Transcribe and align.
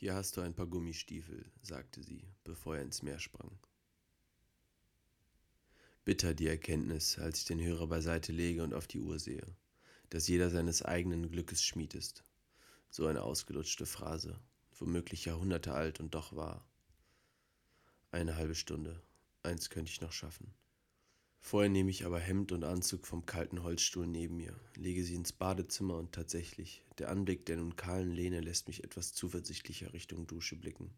Hier 0.00 0.14
hast 0.14 0.38
du 0.38 0.40
ein 0.40 0.54
paar 0.54 0.66
Gummistiefel, 0.66 1.44
sagte 1.60 2.02
sie, 2.02 2.26
bevor 2.42 2.76
er 2.76 2.82
ins 2.82 3.02
Meer 3.02 3.18
sprang. 3.18 3.50
Bitter 6.06 6.32
die 6.32 6.46
Erkenntnis, 6.46 7.18
als 7.18 7.40
ich 7.40 7.44
den 7.44 7.60
Hörer 7.60 7.86
beiseite 7.86 8.32
lege 8.32 8.64
und 8.64 8.72
auf 8.72 8.86
die 8.86 8.98
Uhr 8.98 9.18
sehe, 9.18 9.44
dass 10.08 10.26
jeder 10.26 10.48
seines 10.48 10.80
eigenen 10.80 11.30
Glückes 11.30 11.62
Schmied 11.62 11.94
ist. 11.94 12.24
So 12.88 13.08
eine 13.08 13.20
ausgelutschte 13.20 13.84
Phrase, 13.84 14.40
womöglich 14.78 15.26
Jahrhunderte 15.26 15.74
alt 15.74 16.00
und 16.00 16.14
doch 16.14 16.34
wahr. 16.34 16.66
Eine 18.10 18.36
halbe 18.36 18.54
Stunde, 18.54 19.02
eins 19.42 19.68
könnte 19.68 19.90
ich 19.90 20.00
noch 20.00 20.12
schaffen. 20.12 20.54
Vorher 21.40 21.70
nehme 21.70 21.90
ich 21.90 22.04
aber 22.04 22.20
Hemd 22.20 22.52
und 22.52 22.64
Anzug 22.64 23.06
vom 23.06 23.26
kalten 23.26 23.62
Holzstuhl 23.62 24.06
neben 24.06 24.36
mir, 24.36 24.54
lege 24.76 25.02
sie 25.02 25.14
ins 25.14 25.32
Badezimmer 25.32 25.96
und 25.96 26.12
tatsächlich, 26.12 26.84
der 26.98 27.10
Anblick 27.10 27.46
der 27.46 27.56
nun 27.56 27.76
kahlen 27.76 28.12
Lehne 28.12 28.40
lässt 28.40 28.68
mich 28.68 28.84
etwas 28.84 29.14
zuversichtlicher 29.14 29.92
Richtung 29.92 30.26
Dusche 30.26 30.56
blicken. 30.56 30.90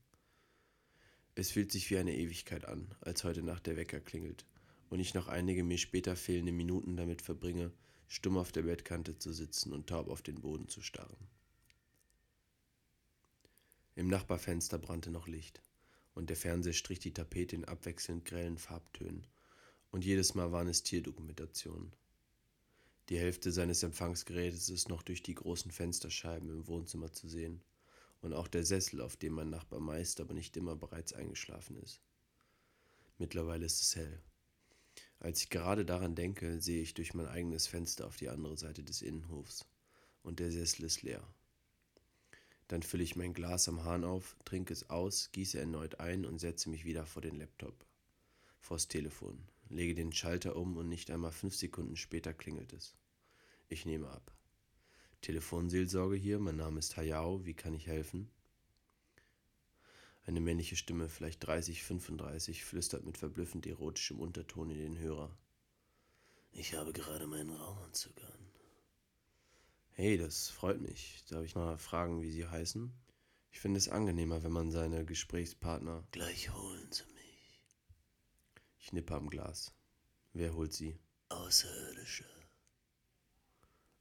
Es 1.35 1.53
fühlt 1.53 1.73
sich 1.73 1.91
wie 1.91 1.97
eine 1.97 2.15
Ewigkeit 2.15 2.67
an, 2.67 2.95
als 3.01 3.25
heute 3.25 3.43
Nacht 3.43 3.67
der 3.67 3.77
Wecker 3.77 4.01
klingelt 4.01 4.45
und 4.91 5.01
ich 5.01 5.15
noch 5.15 5.29
einige 5.29 5.65
mir 5.65 5.79
später 5.79 6.17
fehlende 6.17 6.53
Minuten 6.53 6.97
damit 6.99 7.23
verbringe, 7.23 7.73
stumm 8.07 8.37
auf 8.37 8.53
der 8.53 8.63
Bettkante 8.63 9.17
zu 9.17 9.33
sitzen 9.33 9.73
und 9.73 9.87
taub 9.87 10.09
auf 10.09 10.21
den 10.21 10.43
Boden 10.43 10.69
zu 10.69 10.83
starren. 10.83 11.17
Im 13.95 14.09
Nachbarfenster 14.09 14.79
brannte 14.79 15.11
noch 15.11 15.29
Licht, 15.29 15.63
und 16.15 16.29
der 16.29 16.37
Fernseher 16.37 16.75
strich 16.75 16.99
die 16.99 17.15
Tapete 17.15 17.57
in 17.57 17.65
abwechselnd 17.65 18.27
grellen 18.27 18.59
Farbtönen, 18.59 19.27
und 19.93 20.05
jedes 20.05 20.35
Mal 20.35 20.51
waren 20.51 20.67
es 20.67 20.83
Tierdokumentationen. 20.83 21.93
Die 23.09 23.19
Hälfte 23.19 23.53
seines 23.53 23.83
Empfangsgerätes 23.83 24.69
ist 24.71 24.89
noch 24.89 25.03
durch 25.03 25.23
die 25.23 25.35
großen 25.35 25.71
Fensterscheiben 25.71 26.49
im 26.49 26.67
Wohnzimmer 26.67 27.13
zu 27.13 27.29
sehen, 27.29 27.63
und 28.23 28.33
auch 28.33 28.49
der 28.49 28.65
Sessel, 28.65 29.01
auf 29.01 29.17
dem 29.17 29.35
mein 29.35 29.51
Nachbar 29.51 29.81
meist, 29.81 30.21
aber 30.21 30.33
nicht 30.33 30.57
immer 30.57 30.77
bereits 30.77 31.13
eingeschlafen 31.13 31.77
ist. 31.77 32.01
Mittlerweile 33.19 33.67
ist 33.67 33.83
es 33.83 33.97
hell. 33.97 34.21
Als 35.19 35.43
ich 35.43 35.51
gerade 35.51 35.85
daran 35.85 36.15
denke, 36.15 36.61
sehe 36.61 36.83
ich 36.83 36.95
durch 36.95 37.15
mein 37.15 37.27
eigenes 37.27 37.67
Fenster 37.67 38.07
auf 38.07 38.17
die 38.17 38.29
andere 38.29 38.57
Seite 38.57 38.83
des 38.83 39.03
Innenhofs 39.03 39.67
und 40.23 40.39
der 40.39 40.51
Sessel 40.51 40.85
ist 40.85 41.03
leer. 41.03 41.23
Dann 42.69 42.83
fülle 42.83 43.03
ich 43.03 43.17
mein 43.17 43.35
Glas 43.35 43.69
am 43.69 43.85
Hahn 43.85 44.05
auf, 44.05 44.37
trinke 44.45 44.73
es 44.73 44.89
aus, 44.89 45.31
gieße 45.33 45.59
erneut 45.59 46.01
ein 46.01 46.25
und 46.25 46.39
setze 46.39 46.71
mich 46.71 46.85
wieder 46.85 47.05
vor 47.07 47.23
den 47.23 47.37
Laptop, 47.37 47.85
vors 48.61 48.89
Telefon, 48.89 49.39
lege 49.73 49.95
den 49.95 50.13
Schalter 50.13 50.57
um 50.57 50.77
und 50.77 50.89
nicht 50.89 51.11
einmal 51.11 51.33
fünf 51.33 51.57
Sekunden 51.57 51.97
später 51.97 52.33
klingelt 52.33 52.73
es. 52.73 52.95
Ich 53.69 53.87
nehme 53.87 54.09
ab. 54.09 54.33
Telefonseelsorge 55.23 56.17
hier, 56.17 56.39
mein 56.39 56.57
Name 56.57 56.79
ist 56.79 56.97
Hayao, 56.97 57.45
wie 57.45 57.55
kann 57.55 57.75
ich 57.75 57.87
helfen? 57.87 58.31
Eine 60.25 60.41
männliche 60.41 60.77
Stimme, 60.77 61.09
vielleicht 61.09 61.47
30, 61.47 61.83
35, 61.83 62.65
flüstert 62.65 63.05
mit 63.05 63.19
verblüffend 63.19 63.67
erotischem 63.67 64.21
Unterton 64.21 64.71
in 64.71 64.79
den 64.79 64.99
Hörer. 64.99 65.37
Ich 66.53 66.75
habe 66.75 66.93
gerade 66.93 67.27
meinen 67.27 67.51
Raumanzug 67.51 68.17
an. 68.23 68.53
Hey, 69.93 70.17
das 70.19 70.49
freut 70.49 70.81
mich. 70.81 71.25
Darf 71.29 71.45
ich 71.45 71.55
mal 71.55 71.79
fragen, 71.79 72.23
wie 72.23 72.31
Sie 72.31 72.47
heißen? 72.47 72.93
Ich 73.51 73.61
finde 73.61 73.79
es 73.79 73.89
angenehmer, 73.89 74.43
wenn 74.43 74.53
man 74.53 74.71
seine 74.71 75.05
Gesprächspartner. 75.05 76.05
Gleich 76.13 76.53
holen 76.53 76.89
Sie. 76.91 77.12
Ich 78.85 78.93
nippe 78.93 79.15
am 79.15 79.31
Glas. 79.31 79.73
Wer 80.33 80.55
holt 80.57 80.73
Sie? 80.73 80.99
Außerirdische. 81.29 82.27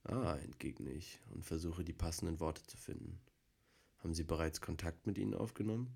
Ah, 0.02 0.36
entgegne 0.38 0.90
ich 0.90 1.20
und 1.30 1.46
versuche 1.46 1.84
die 1.84 1.94
passenden 1.94 2.40
Worte 2.40 2.66
zu 2.66 2.78
finden. 2.78 3.22
Haben 4.00 4.16
Sie 4.16 4.24
bereits 4.24 4.60
Kontakt 4.60 5.06
mit 5.06 5.20
ihnen 5.20 5.36
aufgenommen? 5.36 5.96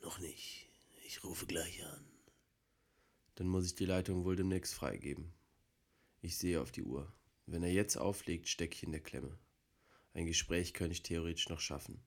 Noch 0.00 0.18
nicht. 0.18 0.66
Ich 1.04 1.22
rufe 1.24 1.44
gleich 1.44 1.84
an. 1.84 2.06
Dann 3.34 3.48
muss 3.48 3.66
ich 3.66 3.74
die 3.74 3.84
Leitung 3.84 4.24
wohl 4.24 4.34
demnächst 4.34 4.72
freigeben. 4.72 5.34
Ich 6.22 6.38
sehe 6.38 6.62
auf 6.62 6.72
die 6.72 6.84
Uhr. 6.84 7.12
Wenn 7.44 7.62
er 7.62 7.72
jetzt 7.72 7.98
auflegt, 7.98 8.48
stecke 8.48 8.76
ich 8.76 8.82
in 8.82 8.92
der 8.92 9.02
Klemme. 9.02 9.38
Ein 10.14 10.24
Gespräch 10.24 10.72
könnte 10.72 10.92
ich 10.92 11.02
theoretisch 11.02 11.50
noch 11.50 11.60
schaffen. 11.60 12.00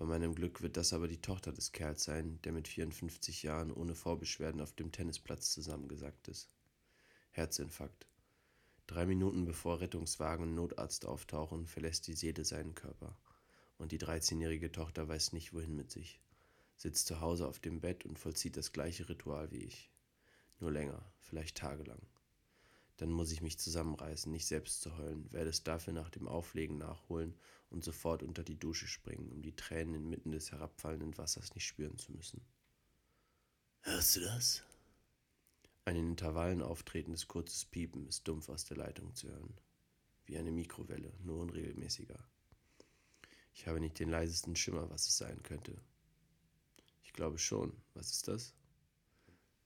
Bei 0.00 0.06
meinem 0.06 0.34
Glück 0.34 0.62
wird 0.62 0.78
das 0.78 0.94
aber 0.94 1.08
die 1.08 1.20
Tochter 1.20 1.52
des 1.52 1.72
Kerls 1.72 2.04
sein, 2.04 2.40
der 2.44 2.52
mit 2.52 2.66
54 2.68 3.42
Jahren 3.42 3.70
ohne 3.70 3.94
Vorbeschwerden 3.94 4.62
auf 4.62 4.72
dem 4.72 4.92
Tennisplatz 4.92 5.52
zusammengesackt 5.52 6.26
ist. 6.28 6.56
Herzinfarkt. 7.32 8.06
Drei 8.86 9.04
Minuten 9.04 9.44
bevor 9.44 9.82
Rettungswagen 9.82 10.46
und 10.46 10.54
Notarzt 10.54 11.04
auftauchen, 11.04 11.66
verlässt 11.66 12.06
die 12.06 12.14
Seele 12.14 12.46
seinen 12.46 12.74
Körper. 12.74 13.14
Und 13.76 13.92
die 13.92 13.98
13-jährige 13.98 14.72
Tochter 14.72 15.06
weiß 15.06 15.34
nicht, 15.34 15.52
wohin 15.52 15.76
mit 15.76 15.90
sich 15.90 16.18
sitzt 16.78 17.06
zu 17.06 17.20
Hause 17.20 17.46
auf 17.46 17.58
dem 17.58 17.82
Bett 17.82 18.06
und 18.06 18.18
vollzieht 18.18 18.56
das 18.56 18.72
gleiche 18.72 19.06
Ritual 19.06 19.50
wie 19.50 19.64
ich. 19.64 19.90
Nur 20.60 20.72
länger, 20.72 21.04
vielleicht 21.18 21.58
tagelang. 21.58 22.00
Dann 22.96 23.10
muss 23.10 23.32
ich 23.32 23.42
mich 23.42 23.58
zusammenreißen, 23.58 24.32
nicht 24.32 24.46
selbst 24.46 24.80
zu 24.80 24.96
heulen, 24.96 25.30
werde 25.30 25.50
es 25.50 25.62
dafür 25.62 25.92
nach 25.92 26.08
dem 26.08 26.26
Auflegen 26.26 26.78
nachholen 26.78 27.34
und 27.70 27.84
sofort 27.84 28.22
unter 28.22 28.42
die 28.42 28.58
Dusche 28.58 28.86
springen, 28.86 29.30
um 29.32 29.42
die 29.42 29.56
Tränen 29.56 29.94
inmitten 29.94 30.32
des 30.32 30.50
herabfallenden 30.52 31.16
Wassers 31.16 31.54
nicht 31.54 31.66
spüren 31.66 31.98
zu 31.98 32.12
müssen. 32.12 32.44
Hörst 33.82 34.16
du 34.16 34.20
das? 34.20 34.62
Ein 35.84 35.96
in 35.96 36.10
Intervallen 36.10 36.62
auftretendes 36.62 37.26
kurzes 37.26 37.64
Piepen 37.64 38.06
ist 38.06 38.28
dumpf 38.28 38.48
aus 38.48 38.64
der 38.64 38.76
Leitung 38.76 39.14
zu 39.14 39.28
hören. 39.28 39.56
Wie 40.26 40.36
eine 40.36 40.52
Mikrowelle, 40.52 41.12
nur 41.22 41.40
unregelmäßiger. 41.40 42.22
Ich 43.54 43.66
habe 43.66 43.80
nicht 43.80 43.98
den 43.98 44.10
leisesten 44.10 44.54
Schimmer, 44.56 44.90
was 44.90 45.08
es 45.08 45.16
sein 45.16 45.42
könnte. 45.42 45.80
Ich 47.02 47.12
glaube 47.12 47.38
schon. 47.38 47.72
Was 47.94 48.10
ist 48.12 48.28
das? 48.28 48.54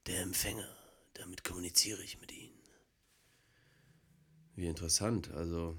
Der 0.07 0.21
Empfänger. 0.21 0.67
Damit 1.13 1.43
kommuniziere 1.43 2.03
ich 2.03 2.19
mit 2.19 2.31
Ihnen. 2.31 2.59
Wie 4.55 4.67
interessant. 4.67 5.31
Also 5.31 5.77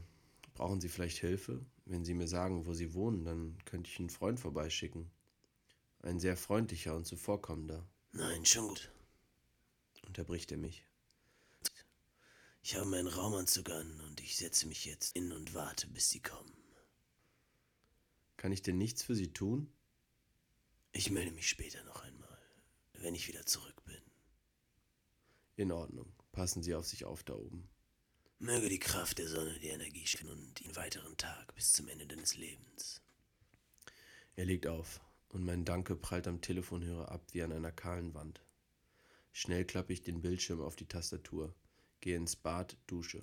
brauchen 0.54 0.80
Sie 0.80 0.88
vielleicht 0.88 1.18
Hilfe? 1.18 1.64
Wenn 1.86 2.04
Sie 2.04 2.14
mir 2.14 2.26
sagen, 2.26 2.66
wo 2.66 2.74
Sie 2.74 2.94
wohnen, 2.94 3.24
dann 3.24 3.56
könnte 3.64 3.88
ich 3.88 3.98
einen 4.00 4.10
Freund 4.10 4.40
vorbeischicken. 4.40 5.10
Ein 6.02 6.18
sehr 6.18 6.36
freundlicher 6.36 6.94
und 6.96 7.06
zuvorkommender. 7.06 7.88
Nein, 8.12 8.44
schon 8.44 8.68
gut. 8.68 8.90
Unterbricht 10.04 10.50
er 10.50 10.58
mich. 10.58 10.84
Ich 12.62 12.74
habe 12.74 12.86
meinen 12.86 13.06
Raumanzug 13.06 13.70
an 13.70 14.00
und 14.00 14.20
ich 14.20 14.36
setze 14.36 14.66
mich 14.66 14.84
jetzt 14.84 15.14
in 15.14 15.30
und 15.30 15.54
warte, 15.54 15.86
bis 15.86 16.10
Sie 16.10 16.20
kommen. 16.20 16.52
Kann 18.36 18.50
ich 18.50 18.62
denn 18.62 18.78
nichts 18.78 19.04
für 19.04 19.14
Sie 19.14 19.32
tun? 19.32 19.72
Ich 20.90 21.10
melde 21.10 21.30
mich 21.30 21.48
später 21.48 21.82
noch 21.84 22.02
einmal, 22.02 22.38
wenn 22.94 23.14
ich 23.14 23.28
wieder 23.28 23.46
zurück 23.46 23.84
bin. 23.84 24.02
In 25.54 25.70
Ordnung. 25.70 26.12
Passen 26.32 26.62
Sie 26.62 26.74
auf 26.74 26.86
sich 26.86 27.04
auf 27.04 27.22
da 27.22 27.34
oben. 27.34 27.68
Möge 28.38 28.68
die 28.68 28.78
Kraft 28.78 29.18
der 29.18 29.28
Sonne 29.28 29.58
die 29.60 29.68
Energie 29.68 30.06
schicken 30.06 30.28
und 30.28 30.64
den 30.64 30.76
weiteren 30.76 31.16
Tag 31.16 31.54
bis 31.54 31.72
zum 31.72 31.88
Ende 31.88 32.06
deines 32.06 32.36
Lebens. 32.36 33.00
Er 34.36 34.44
legt 34.44 34.66
auf 34.66 35.00
und 35.28 35.44
mein 35.44 35.64
Danke 35.64 35.96
prallt 35.96 36.28
am 36.28 36.40
Telefonhörer 36.40 37.10
ab 37.10 37.22
wie 37.32 37.42
an 37.42 37.52
einer 37.52 37.72
kahlen 37.72 38.14
Wand. 38.14 38.42
Schnell 39.32 39.64
klappe 39.64 39.92
ich 39.92 40.02
den 40.02 40.20
Bildschirm 40.20 40.60
auf 40.60 40.76
die 40.76 40.86
Tastatur, 40.86 41.54
gehe 42.00 42.16
ins 42.16 42.36
Bad, 42.36 42.76
dusche. 42.86 43.22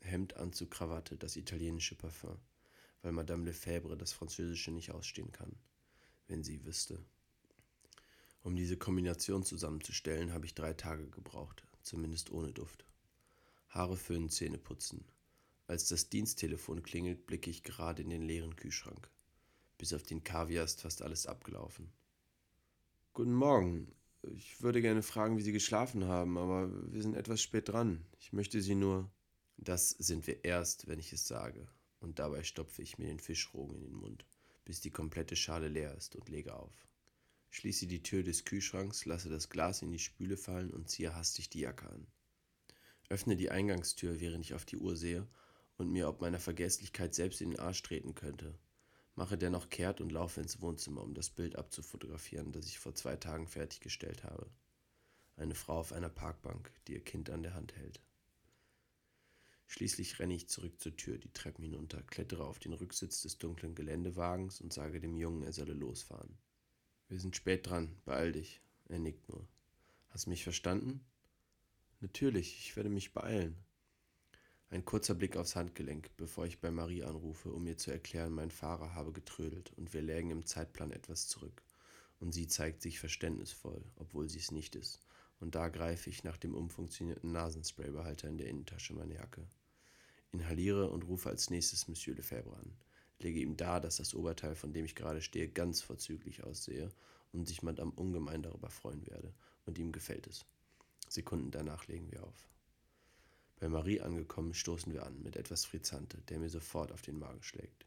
Hemd, 0.00 0.36
Anzug, 0.36 0.70
Krawatte, 0.70 1.16
das 1.16 1.36
italienische 1.36 1.96
Parfum, 1.96 2.38
weil 3.02 3.12
Madame 3.12 3.44
Lefebvre 3.44 3.96
das 3.96 4.12
französische 4.12 4.70
nicht 4.70 4.92
ausstehen 4.92 5.32
kann 5.32 5.56
wenn 6.28 6.44
sie 6.44 6.64
wüsste. 6.64 6.98
Um 8.42 8.54
diese 8.54 8.76
Kombination 8.76 9.42
zusammenzustellen, 9.42 10.32
habe 10.32 10.46
ich 10.46 10.54
drei 10.54 10.74
Tage 10.74 11.08
gebraucht, 11.08 11.64
zumindest 11.82 12.30
ohne 12.30 12.52
Duft. 12.52 12.84
Haare 13.68 13.96
föhnen, 13.96 14.28
Zähne 14.28 14.58
putzen. 14.58 15.04
Als 15.66 15.88
das 15.88 16.08
Diensttelefon 16.08 16.82
klingelt, 16.82 17.26
blicke 17.26 17.50
ich 17.50 17.62
gerade 17.62 18.02
in 18.02 18.10
den 18.10 18.22
leeren 18.22 18.56
Kühlschrank. 18.56 19.10
Bis 19.76 19.92
auf 19.92 20.02
den 20.02 20.24
Kaviar 20.24 20.64
ist 20.64 20.82
fast 20.82 21.02
alles 21.02 21.26
abgelaufen. 21.26 21.92
Guten 23.12 23.34
Morgen. 23.34 23.92
Ich 24.34 24.62
würde 24.62 24.82
gerne 24.82 25.02
fragen, 25.02 25.36
wie 25.36 25.42
Sie 25.42 25.52
geschlafen 25.52 26.04
haben, 26.06 26.38
aber 26.38 26.70
wir 26.92 27.02
sind 27.02 27.14
etwas 27.14 27.40
spät 27.40 27.68
dran. 27.68 28.04
Ich 28.18 28.32
möchte 28.32 28.60
Sie 28.60 28.74
nur. 28.74 29.10
Das 29.56 29.90
sind 29.90 30.26
wir 30.26 30.44
erst, 30.44 30.86
wenn 30.86 30.98
ich 30.98 31.12
es 31.12 31.26
sage. 31.26 31.68
Und 32.00 32.18
dabei 32.18 32.42
stopfe 32.42 32.82
ich 32.82 32.98
mir 32.98 33.06
den 33.06 33.20
Fischrogen 33.20 33.76
in 33.76 33.82
den 33.82 33.94
Mund 33.94 34.24
bis 34.68 34.82
die 34.82 34.90
komplette 34.90 35.34
Schale 35.34 35.68
leer 35.68 35.94
ist 35.96 36.14
und 36.14 36.28
lege 36.28 36.54
auf. 36.54 36.86
Schließe 37.48 37.86
die 37.86 38.02
Tür 38.02 38.22
des 38.22 38.44
Kühlschranks, 38.44 39.06
lasse 39.06 39.30
das 39.30 39.48
Glas 39.48 39.80
in 39.80 39.90
die 39.90 39.98
Spüle 39.98 40.36
fallen 40.36 40.70
und 40.70 40.90
ziehe 40.90 41.14
hastig 41.14 41.48
die 41.48 41.60
Jacke 41.60 41.88
an. 41.88 42.06
Öffne 43.10 43.36
die 43.36 43.50
Eingangstür, 43.50 44.20
während 44.20 44.44
ich 44.44 44.54
auf 44.54 44.64
die 44.64 44.76
Uhr 44.76 44.96
sehe 44.96 45.26
und 45.76 45.90
mir 45.90 46.08
ob 46.08 46.20
meiner 46.20 46.38
Vergesslichkeit 46.38 47.14
selbst 47.14 47.40
in 47.40 47.50
den 47.50 47.60
Arsch 47.60 47.82
treten 47.82 48.14
könnte. 48.14 48.54
Mache 49.14 49.38
dennoch 49.38 49.70
kehrt 49.70 50.00
und 50.00 50.12
laufe 50.12 50.40
ins 50.40 50.60
Wohnzimmer, 50.60 51.02
um 51.02 51.14
das 51.14 51.30
Bild 51.30 51.56
abzufotografieren, 51.56 52.52
das 52.52 52.66
ich 52.66 52.78
vor 52.78 52.94
zwei 52.94 53.16
Tagen 53.16 53.48
fertiggestellt 53.48 54.24
habe. 54.24 54.50
Eine 55.36 55.54
Frau 55.54 55.78
auf 55.78 55.92
einer 55.92 56.08
Parkbank, 56.08 56.70
die 56.86 56.94
ihr 56.94 57.04
Kind 57.04 57.30
an 57.30 57.42
der 57.42 57.54
Hand 57.54 57.74
hält. 57.76 58.00
Schließlich 59.66 60.18
renne 60.18 60.34
ich 60.34 60.48
zurück 60.48 60.80
zur 60.80 60.96
Tür, 60.96 61.18
die 61.18 61.32
Treppen 61.32 61.62
hinunter, 61.62 62.02
klettere 62.02 62.44
auf 62.44 62.58
den 62.58 62.72
Rücksitz 62.72 63.22
des 63.22 63.38
dunklen 63.38 63.74
Geländewagens 63.74 64.60
und 64.60 64.72
sage 64.72 65.00
dem 65.00 65.16
Jungen, 65.16 65.42
er 65.42 65.52
solle 65.52 65.74
losfahren. 65.74 66.38
Wir 67.08 67.18
sind 67.18 67.36
spät 67.36 67.66
dran, 67.66 67.96
beeil 68.04 68.32
dich. 68.32 68.60
Er 68.86 68.98
nickt 68.98 69.28
nur. 69.28 69.46
Hast 70.10 70.26
mich 70.26 70.42
verstanden? 70.42 71.04
Natürlich, 72.00 72.58
ich 72.60 72.76
werde 72.76 72.90
mich 72.90 73.12
beeilen. 73.12 73.56
Ein 74.70 74.84
kurzer 74.84 75.14
Blick 75.14 75.36
aufs 75.36 75.56
Handgelenk, 75.56 76.16
bevor 76.16 76.46
ich 76.46 76.60
bei 76.60 76.70
Marie 76.70 77.02
anrufe, 77.02 77.50
um 77.52 77.66
ihr 77.66 77.76
zu 77.76 77.90
erklären, 77.90 78.32
mein 78.32 78.52
Fahrer 78.52 78.94
habe 78.94 79.12
getrödelt 79.12 79.72
und 79.76 79.92
wir 79.92 80.02
lägen 80.02 80.30
im 80.30 80.46
Zeitplan 80.46 80.92
etwas 80.92 81.26
zurück. 81.26 81.62
Und 82.20 82.32
sie 82.32 82.46
zeigt 82.46 82.82
sich 82.82 83.00
verständnisvoll, 83.00 83.82
obwohl 83.96 84.28
sie 84.28 84.38
es 84.38 84.52
nicht 84.52 84.76
ist. 84.76 85.00
Und 85.40 85.56
da 85.56 85.68
greife 85.68 86.08
ich 86.08 86.22
nach 86.22 86.36
dem 86.36 86.54
umfunktionierten 86.54 87.32
Nasenspraybehalter 87.32 88.28
in 88.28 88.38
der 88.38 88.48
Innentasche 88.48 88.94
meiner 88.94 89.14
Jacke. 89.14 89.48
Inhaliere 90.30 90.90
und 90.90 91.04
rufe 91.04 91.30
als 91.30 91.50
nächstes 91.50 91.88
Monsieur 91.88 92.14
Lefebvre 92.14 92.56
an. 92.56 92.76
Lege 93.18 93.40
ihm 93.40 93.56
dar, 93.56 93.80
dass 93.80 93.96
das 93.96 94.14
Oberteil, 94.14 94.54
von 94.54 94.72
dem 94.72 94.84
ich 94.84 94.94
gerade 94.94 95.20
stehe, 95.20 95.48
ganz 95.48 95.80
vorzüglich 95.80 96.44
aussehe 96.44 96.92
und 97.32 97.48
sich 97.48 97.62
Madame 97.62 97.90
ungemein 97.90 98.42
darüber 98.42 98.70
freuen 98.70 99.04
werde. 99.08 99.34
Und 99.64 99.78
ihm 99.78 99.90
gefällt 99.90 100.28
es. 100.28 100.46
Sekunden 101.12 101.50
danach 101.50 101.86
legen 101.86 102.10
wir 102.10 102.24
auf. 102.24 102.48
Bei 103.60 103.68
Marie 103.68 104.00
angekommen, 104.00 104.54
stoßen 104.54 104.92
wir 104.92 105.04
an 105.04 105.22
mit 105.22 105.36
etwas 105.36 105.64
Frizante, 105.64 106.18
der 106.28 106.38
mir 106.38 106.48
sofort 106.48 106.92
auf 106.92 107.02
den 107.02 107.18
Magen 107.18 107.42
schlägt. 107.42 107.86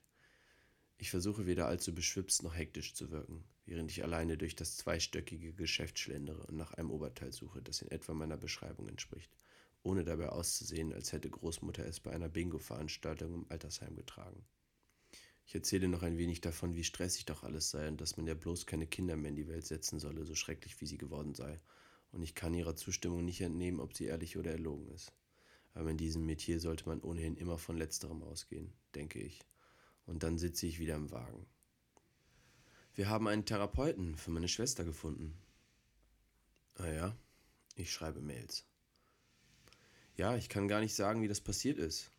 Ich 0.98 1.10
versuche 1.10 1.46
weder 1.46 1.68
allzu 1.68 1.96
beschwipst 1.96 2.44
noch 2.44 2.56
hektisch 2.56 2.94
zu 2.94 3.10
wirken, 3.10 3.44
während 3.66 3.90
ich 3.90 4.04
alleine 4.04 4.38
durch 4.38 4.56
das 4.56 4.78
zweistöckige 4.78 5.54
Geschäft 5.54 5.98
schlendere 5.98 6.46
und 6.46 6.58
nach 6.58 6.74
einem 6.74 6.92
Oberteil 6.92 7.32
suche, 7.32 7.62
das 7.62 7.82
in 7.82 7.90
etwa 7.90 8.14
meiner 8.14 8.38
Beschreibung 8.38 8.88
entspricht, 8.88 9.36
ohne 9.82 10.04
dabei 10.04 10.30
auszusehen, 10.30 10.94
als 10.94 11.12
hätte 11.12 11.30
Großmutter 11.30 11.86
es 11.86 12.00
bei 12.00 12.12
einer 12.12 12.30
Bingo-Veranstaltung 12.30 13.34
im 13.34 13.46
Altersheim 13.50 13.96
getragen. 13.96 14.46
Ich 15.46 15.56
erzähle 15.56 15.88
noch 15.88 16.04
ein 16.04 16.18
wenig 16.18 16.42
davon, 16.42 16.76
wie 16.76 16.84
stressig 16.84 17.26
doch 17.26 17.44
alles 17.44 17.72
sei 17.72 17.88
und 17.88 18.00
dass 18.00 18.18
man 18.18 18.28
ja 18.28 18.36
bloß 18.36 18.66
keine 18.66 18.88
Kinder 18.88 19.16
mehr 19.16 19.30
in 19.30 19.36
die 19.36 19.48
Welt 19.48 19.66
setzen 19.66 20.00
solle, 20.00 20.26
so 20.26 20.36
schrecklich 20.36 20.80
wie 20.82 20.86
sie 20.86 20.98
geworden 20.98 21.34
sei, 21.34 21.60
und 22.12 22.22
ich 22.22 22.36
kann 22.36 22.54
ihrer 22.54 22.76
Zustimmung 22.76 23.26
nicht 23.26 23.42
entnehmen, 23.42 23.80
ob 23.80 23.94
sie 23.94 24.06
ehrlich 24.06 24.38
oder 24.38 24.52
erlogen 24.52 24.88
ist. 24.90 25.14
Aber 25.74 25.90
in 25.90 25.98
diesem 25.98 26.26
Metier 26.26 26.60
sollte 26.60 26.88
man 26.88 27.02
ohnehin 27.02 27.38
immer 27.38 27.58
von 27.58 27.78
letzterem 27.78 28.24
ausgehen, 28.24 28.74
denke 28.96 29.20
ich. 29.20 29.40
Und 30.06 30.24
dann 30.24 30.38
sitze 30.38 30.68
ich 30.68 30.80
wieder 30.80 30.96
im 30.96 31.12
Wagen. 31.12 31.46
Wir 32.94 33.08
haben 33.08 33.28
einen 33.28 33.46
Therapeuten 33.46 34.18
für 34.18 34.32
meine 34.32 34.50
Schwester 34.50 34.84
gefunden. 34.84 35.38
Ah 36.76 36.90
ja, 36.90 37.18
ich 37.76 37.92
schreibe 37.92 38.22
Mails. 38.22 38.66
Ja, 40.18 40.36
ich 40.36 40.50
kann 40.50 40.68
gar 40.68 40.82
nicht 40.82 40.96
sagen, 40.96 41.22
wie 41.22 41.30
das 41.30 41.40
passiert 41.40 41.78
ist. 41.78 42.12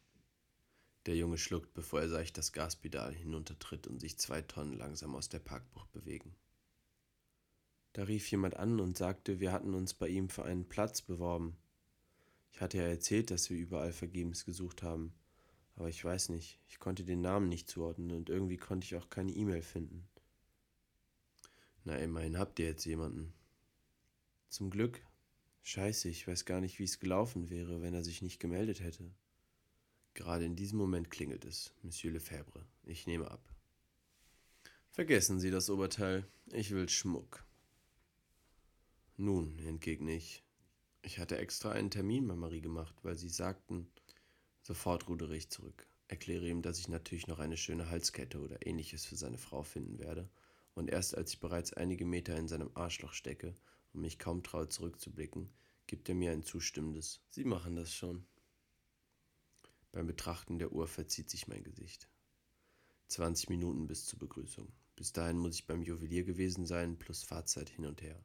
Der 1.06 1.16
Junge 1.16 1.36
schluckt, 1.36 1.74
bevor 1.74 2.00
er 2.00 2.08
seicht 2.08 2.38
das 2.38 2.52
Gaspedal 2.52 3.12
hinuntertritt 3.12 3.86
und 3.86 4.00
sich 4.00 4.18
zwei 4.18 4.40
Tonnen 4.40 4.78
langsam 4.78 5.14
aus 5.14 5.28
der 5.28 5.40
Parkbucht 5.40 5.92
bewegen. 5.92 6.34
Da 7.92 8.04
rief 8.04 8.30
jemand 8.30 8.56
an 8.56 8.80
und 8.80 8.96
sagte, 8.96 9.40
wir 9.40 9.52
hatten 9.52 9.74
uns 9.74 9.94
bei 9.94 10.08
ihm 10.08 10.28
für 10.28 10.44
einen 10.44 10.68
Platz 10.68 11.02
beworben. 11.02 11.56
Ich 12.52 12.60
hatte 12.60 12.78
ja 12.78 12.84
erzählt, 12.84 13.30
dass 13.30 13.50
wir 13.50 13.56
überall 13.56 13.92
vergebens 13.92 14.44
gesucht 14.44 14.82
haben. 14.82 15.12
Aber 15.76 15.88
ich 15.88 16.04
weiß 16.04 16.30
nicht, 16.30 16.58
ich 16.68 16.78
konnte 16.78 17.04
den 17.04 17.20
Namen 17.20 17.48
nicht 17.48 17.68
zuordnen 17.68 18.12
und 18.12 18.28
irgendwie 18.28 18.56
konnte 18.56 18.84
ich 18.84 18.96
auch 18.96 19.10
keine 19.10 19.32
E-Mail 19.32 19.62
finden. 19.62 20.06
Na, 21.84 21.96
immerhin 21.96 22.38
habt 22.38 22.58
ihr 22.58 22.66
jetzt 22.66 22.84
jemanden. 22.84 23.32
Zum 24.48 24.70
Glück. 24.70 25.00
Scheiße, 25.62 26.08
ich 26.08 26.26
weiß 26.26 26.44
gar 26.44 26.60
nicht, 26.60 26.78
wie 26.78 26.84
es 26.84 27.00
gelaufen 27.00 27.50
wäre, 27.50 27.82
wenn 27.82 27.94
er 27.94 28.04
sich 28.04 28.22
nicht 28.22 28.40
gemeldet 28.40 28.80
hätte. 28.80 29.10
Gerade 30.14 30.44
in 30.44 30.56
diesem 30.56 30.78
Moment 30.78 31.10
klingelt 31.10 31.44
es, 31.44 31.72
Monsieur 31.82 32.12
Lefebvre. 32.12 32.66
Ich 32.84 33.06
nehme 33.06 33.30
ab. 33.30 33.40
Vergessen 34.90 35.40
Sie 35.40 35.50
das 35.50 35.70
Oberteil. 35.70 36.26
Ich 36.52 36.70
will 36.70 36.88
Schmuck. 36.88 37.44
Nun, 39.22 39.56
entgegne 39.60 40.16
ich, 40.16 40.42
ich 41.00 41.20
hatte 41.20 41.38
extra 41.38 41.70
einen 41.70 41.92
Termin 41.92 42.26
bei 42.26 42.34
Marie 42.34 42.60
gemacht, 42.60 42.96
weil 43.04 43.16
sie 43.16 43.28
sagten, 43.28 43.88
sofort 44.62 45.08
rudere 45.08 45.36
ich 45.36 45.48
zurück, 45.48 45.86
erkläre 46.08 46.48
ihm, 46.48 46.60
dass 46.60 46.80
ich 46.80 46.88
natürlich 46.88 47.28
noch 47.28 47.38
eine 47.38 47.56
schöne 47.56 47.88
Halskette 47.88 48.40
oder 48.40 48.66
ähnliches 48.66 49.06
für 49.06 49.14
seine 49.14 49.38
Frau 49.38 49.62
finden 49.62 50.00
werde, 50.00 50.28
und 50.74 50.90
erst 50.90 51.16
als 51.16 51.34
ich 51.34 51.38
bereits 51.38 51.72
einige 51.72 52.04
Meter 52.04 52.36
in 52.36 52.48
seinem 52.48 52.72
Arschloch 52.74 53.12
stecke 53.12 53.54
und 53.92 54.00
mich 54.00 54.18
kaum 54.18 54.42
traue 54.42 54.68
zurückzublicken, 54.68 55.50
gibt 55.86 56.08
er 56.08 56.16
mir 56.16 56.32
ein 56.32 56.42
zustimmendes 56.42 57.20
Sie 57.30 57.44
machen 57.44 57.76
das 57.76 57.94
schon. 57.94 58.26
Beim 59.92 60.08
Betrachten 60.08 60.58
der 60.58 60.72
Uhr 60.72 60.88
verzieht 60.88 61.30
sich 61.30 61.46
mein 61.46 61.62
Gesicht. 61.62 62.08
20 63.06 63.50
Minuten 63.50 63.86
bis 63.86 64.04
zur 64.04 64.18
Begrüßung. 64.18 64.72
Bis 64.96 65.12
dahin 65.12 65.38
muss 65.38 65.54
ich 65.54 65.68
beim 65.68 65.82
Juwelier 65.82 66.24
gewesen 66.24 66.66
sein, 66.66 66.98
plus 66.98 67.22
Fahrzeit 67.22 67.70
hin 67.70 67.86
und 67.86 68.02
her. 68.02 68.20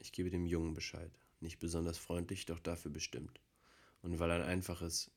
Ich 0.00 0.12
gebe 0.12 0.30
dem 0.30 0.46
Jungen 0.46 0.74
Bescheid 0.74 1.12
nicht 1.40 1.58
besonders 1.58 1.98
freundlich, 1.98 2.46
doch 2.46 2.58
dafür 2.58 2.90
bestimmt. 2.90 3.40
Und 4.02 4.18
weil 4.18 4.30
ein 4.30 4.42
einfaches 4.42 5.10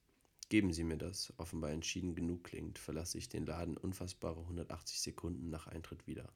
Geben 0.50 0.74
Sie 0.74 0.84
mir 0.84 0.98
das 0.98 1.34
offenbar 1.38 1.72
entschieden 1.72 2.16
genug 2.16 2.44
klingt, 2.44 2.78
verlasse 2.78 3.18
ich 3.18 3.28
den 3.28 3.46
Laden 3.46 3.76
unfassbare 3.76 4.42
180 4.42 5.02
Sekunden 5.02 5.50
nach 5.50 5.68
Eintritt 5.68 6.06
wieder. 6.06 6.32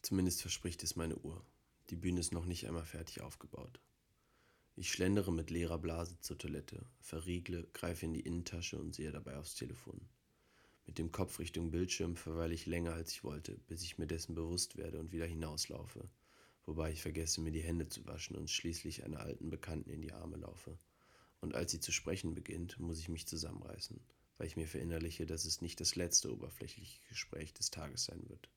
Zumindest 0.00 0.40
verspricht 0.40 0.82
es 0.84 0.96
meine 0.96 1.16
Uhr. 1.16 1.44
Die 1.90 1.96
Bühne 1.96 2.20
ist 2.20 2.32
noch 2.32 2.46
nicht 2.46 2.66
einmal 2.66 2.86
fertig 2.86 3.20
aufgebaut. 3.20 3.80
Ich 4.76 4.90
schlendere 4.90 5.32
mit 5.32 5.50
leerer 5.50 5.78
Blase 5.78 6.18
zur 6.20 6.38
Toilette, 6.38 6.86
verriegle, 7.00 7.68
greife 7.74 8.06
in 8.06 8.14
die 8.14 8.20
Innentasche 8.20 8.78
und 8.78 8.94
sehe 8.94 9.10
dabei 9.10 9.36
aufs 9.36 9.56
Telefon. 9.56 10.00
Mit 10.86 10.96
dem 10.96 11.12
Kopf 11.12 11.40
Richtung 11.40 11.70
Bildschirm 11.70 12.16
verweile 12.16 12.54
ich 12.54 12.64
länger 12.64 12.94
als 12.94 13.12
ich 13.12 13.22
wollte, 13.22 13.58
bis 13.66 13.82
ich 13.82 13.98
mir 13.98 14.06
dessen 14.06 14.34
bewusst 14.34 14.76
werde 14.78 14.98
und 14.98 15.12
wieder 15.12 15.26
hinauslaufe 15.26 16.08
wobei 16.70 16.92
ich 16.92 17.02
vergesse, 17.02 17.40
mir 17.40 17.50
die 17.50 17.64
Hände 17.64 17.88
zu 17.88 18.06
waschen 18.06 18.36
und 18.36 18.48
schließlich 18.48 19.02
einer 19.02 19.18
alten 19.18 19.50
Bekannten 19.50 19.90
in 19.90 20.02
die 20.02 20.12
Arme 20.12 20.36
laufe. 20.36 20.78
Und 21.40 21.56
als 21.56 21.72
sie 21.72 21.80
zu 21.80 21.90
sprechen 21.90 22.32
beginnt, 22.32 22.78
muss 22.78 23.00
ich 23.00 23.08
mich 23.08 23.26
zusammenreißen, 23.26 24.00
weil 24.38 24.46
ich 24.46 24.56
mir 24.56 24.68
verinnerliche, 24.68 25.26
dass 25.26 25.46
es 25.46 25.62
nicht 25.62 25.80
das 25.80 25.96
letzte 25.96 26.32
oberflächliche 26.32 27.00
Gespräch 27.08 27.52
des 27.52 27.72
Tages 27.72 28.04
sein 28.04 28.22
wird. 28.28 28.48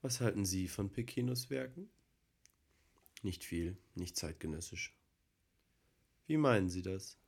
Was 0.00 0.22
halten 0.22 0.46
Sie 0.46 0.68
von 0.68 0.90
Pekinos 0.90 1.50
Werken? 1.50 1.90
Nicht 3.22 3.44
viel, 3.44 3.76
nicht 3.94 4.16
zeitgenössisch. 4.16 4.96
Wie 6.28 6.38
meinen 6.38 6.70
Sie 6.70 6.80
das? 6.80 7.18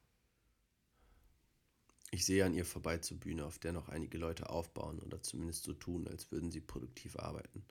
Ich 2.11 2.25
sehe 2.25 2.47
an 2.47 2.55
ihr 2.55 2.65
vorbei 2.65 2.97
zur 2.97 3.19
Bühne, 3.19 3.45
auf 3.45 3.59
der 3.59 3.75
noch 3.75 3.91
einige 3.91 4.17
Leute 4.17 4.49
aufbauen 4.49 4.99
oder 5.01 5.21
zumindest 5.21 5.65
so 5.65 5.75
tun, 5.75 6.09
als 6.09 6.33
würden 6.33 6.51
sie 6.51 6.63
produktiv 6.63 7.17
arbeiten 7.17 7.63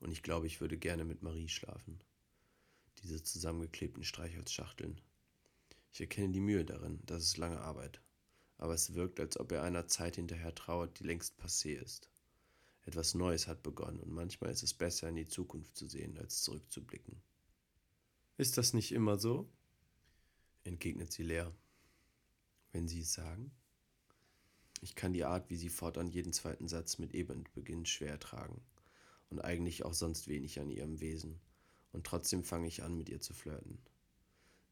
und 0.00 0.12
ich 0.12 0.22
glaube, 0.22 0.46
ich 0.46 0.60
würde 0.60 0.78
gerne 0.78 1.04
mit 1.04 1.22
Marie 1.22 1.48
schlafen. 1.48 2.00
Diese 3.02 3.22
zusammengeklebten 3.22 4.04
Streichholzschachteln. 4.04 5.00
Ich 5.92 6.00
erkenne 6.00 6.32
die 6.32 6.40
Mühe 6.40 6.64
darin, 6.64 7.00
das 7.06 7.22
ist 7.22 7.36
lange 7.36 7.60
Arbeit. 7.60 8.00
Aber 8.56 8.74
es 8.74 8.94
wirkt, 8.94 9.20
als 9.20 9.38
ob 9.38 9.52
er 9.52 9.62
einer 9.62 9.86
Zeit 9.86 10.16
hinterher 10.16 10.54
trauert, 10.54 10.98
die 10.98 11.04
längst 11.04 11.38
passé 11.40 11.74
ist. 11.74 12.10
Etwas 12.82 13.14
Neues 13.14 13.46
hat 13.46 13.62
begonnen 13.62 14.00
und 14.00 14.12
manchmal 14.12 14.50
ist 14.50 14.62
es 14.62 14.74
besser, 14.74 15.08
in 15.08 15.16
die 15.16 15.28
Zukunft 15.28 15.76
zu 15.76 15.88
sehen, 15.88 16.16
als 16.18 16.42
zurückzublicken. 16.42 17.20
Ist 18.36 18.58
das 18.58 18.72
nicht 18.72 18.92
immer 18.92 19.18
so? 19.18 19.48
entgegnet 20.64 21.12
sie 21.12 21.22
leer. 21.22 21.52
Wenn 22.72 22.88
Sie 22.88 23.00
es 23.00 23.14
sagen? 23.14 23.50
Ich 24.80 24.94
kann 24.94 25.12
die 25.12 25.24
Art, 25.24 25.48
wie 25.50 25.56
sie 25.56 25.70
fortan 25.70 26.08
jeden 26.08 26.32
zweiten 26.32 26.68
Satz 26.68 26.98
mit 26.98 27.14
eben 27.14 27.44
beginnt, 27.54 27.88
schwer 27.88 28.10
ertragen 28.10 28.62
und 29.30 29.40
eigentlich 29.40 29.84
auch 29.84 29.94
sonst 29.94 30.28
wenig 30.28 30.60
an 30.60 30.70
ihrem 30.70 31.00
Wesen. 31.00 31.40
Und 31.92 32.06
trotzdem 32.06 32.44
fange 32.44 32.68
ich 32.68 32.82
an, 32.82 32.96
mit 32.96 33.08
ihr 33.08 33.20
zu 33.20 33.32
flirten. 33.34 33.78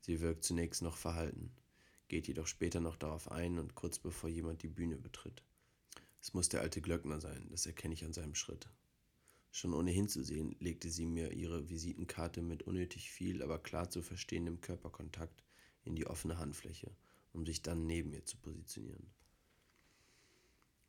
Sie 0.00 0.20
wirkt 0.20 0.44
zunächst 0.44 0.82
noch 0.82 0.96
verhalten, 0.96 1.50
geht 2.08 2.28
jedoch 2.28 2.46
später 2.46 2.80
noch 2.80 2.96
darauf 2.96 3.30
ein 3.30 3.58
und 3.58 3.74
kurz 3.74 3.98
bevor 3.98 4.30
jemand 4.30 4.62
die 4.62 4.68
Bühne 4.68 4.96
betritt. 4.96 5.42
Es 6.20 6.34
muss 6.34 6.48
der 6.48 6.60
alte 6.60 6.80
Glöckner 6.80 7.20
sein, 7.20 7.48
das 7.50 7.66
erkenne 7.66 7.94
ich 7.94 8.04
an 8.04 8.12
seinem 8.12 8.34
Schritt. 8.34 8.68
Schon 9.50 9.72
ohne 9.72 9.90
hinzusehen, 9.90 10.54
legte 10.60 10.90
sie 10.90 11.06
mir 11.06 11.32
ihre 11.32 11.68
Visitenkarte 11.70 12.42
mit 12.42 12.64
unnötig 12.64 13.10
viel, 13.10 13.42
aber 13.42 13.58
klar 13.58 13.88
zu 13.88 14.02
verstehendem 14.02 14.60
Körperkontakt 14.60 15.42
in 15.84 15.96
die 15.96 16.06
offene 16.06 16.38
Handfläche, 16.38 16.94
um 17.32 17.46
sich 17.46 17.62
dann 17.62 17.86
neben 17.86 18.10
mir 18.10 18.24
zu 18.24 18.36
positionieren. 18.38 19.06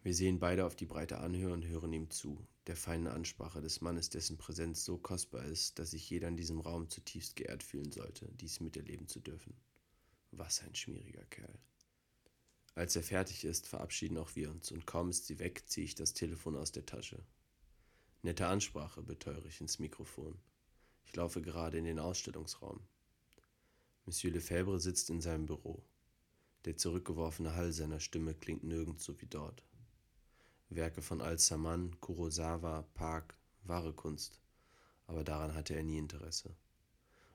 Wir 0.08 0.16
sehen 0.16 0.40
beide 0.40 0.66
auf 0.66 0.74
die 0.74 0.86
breite 0.86 1.18
Anhöhe 1.18 1.52
und 1.52 1.66
hören 1.66 1.92
ihm 1.92 2.10
zu, 2.10 2.48
der 2.68 2.78
feinen 2.78 3.08
Ansprache 3.08 3.60
des 3.60 3.82
Mannes, 3.82 4.10
dessen 4.10 4.38
Präsenz 4.38 4.86
so 4.86 4.98
kostbar 4.98 5.44
ist, 5.44 5.80
dass 5.80 5.92
sich 5.92 6.10
jeder 6.10 6.30
in 6.30 6.38
diesem 6.38 6.62
Raum 6.62 6.90
zutiefst 6.90 7.36
geehrt 7.36 7.62
fühlen 7.62 7.92
sollte, 7.92 8.32
dies 8.40 8.62
miterleben 8.62 9.10
zu 9.10 9.20
dürfen. 9.20 9.54
Was 10.32 10.62
ein 10.62 10.74
schmieriger 10.76 11.26
Kerl. 11.26 11.60
Als 12.74 12.96
er 12.96 13.04
fertig 13.04 13.44
ist, 13.44 13.68
verabschieden 13.68 14.18
auch 14.18 14.34
wir 14.38 14.50
uns, 14.50 14.72
und 14.72 14.88
kaum 14.88 15.10
ist 15.10 15.28
sie 15.28 15.40
weg, 15.40 15.64
ziehe 15.68 15.84
ich 15.84 15.96
das 15.96 16.14
Telefon 16.14 16.56
aus 16.56 16.72
der 16.72 16.86
Tasche. 16.86 17.22
Nette 18.22 18.48
Ansprache, 18.48 19.02
beteuere 19.02 19.48
ich 19.48 19.60
ins 19.60 19.78
Mikrofon. 19.78 20.40
Ich 21.04 21.18
laufe 21.18 21.42
gerade 21.42 21.80
in 21.80 21.84
den 21.84 22.00
Ausstellungsraum. 22.00 22.80
Monsieur 24.06 24.32
Lefebvre 24.32 24.80
sitzt 24.80 25.10
in 25.10 25.20
seinem 25.20 25.48
Büro. 25.48 25.84
Der 26.64 26.78
zurückgeworfene 26.78 27.56
Hall 27.56 27.74
seiner 27.74 28.00
Stimme 28.00 28.34
klingt 28.34 28.64
nirgends 28.64 29.04
so 29.04 29.20
wie 29.20 29.28
dort. 29.28 29.66
Werke 30.70 31.02
von 31.02 31.22
Al-Saman, 31.22 32.00
Kurosawa, 32.02 32.84
Park, 32.94 33.38
wahre 33.64 33.94
Kunst, 33.94 34.42
aber 35.06 35.24
daran 35.24 35.54
hatte 35.54 35.74
er 35.76 35.84
nie 35.84 35.98
Interesse. 35.98 36.56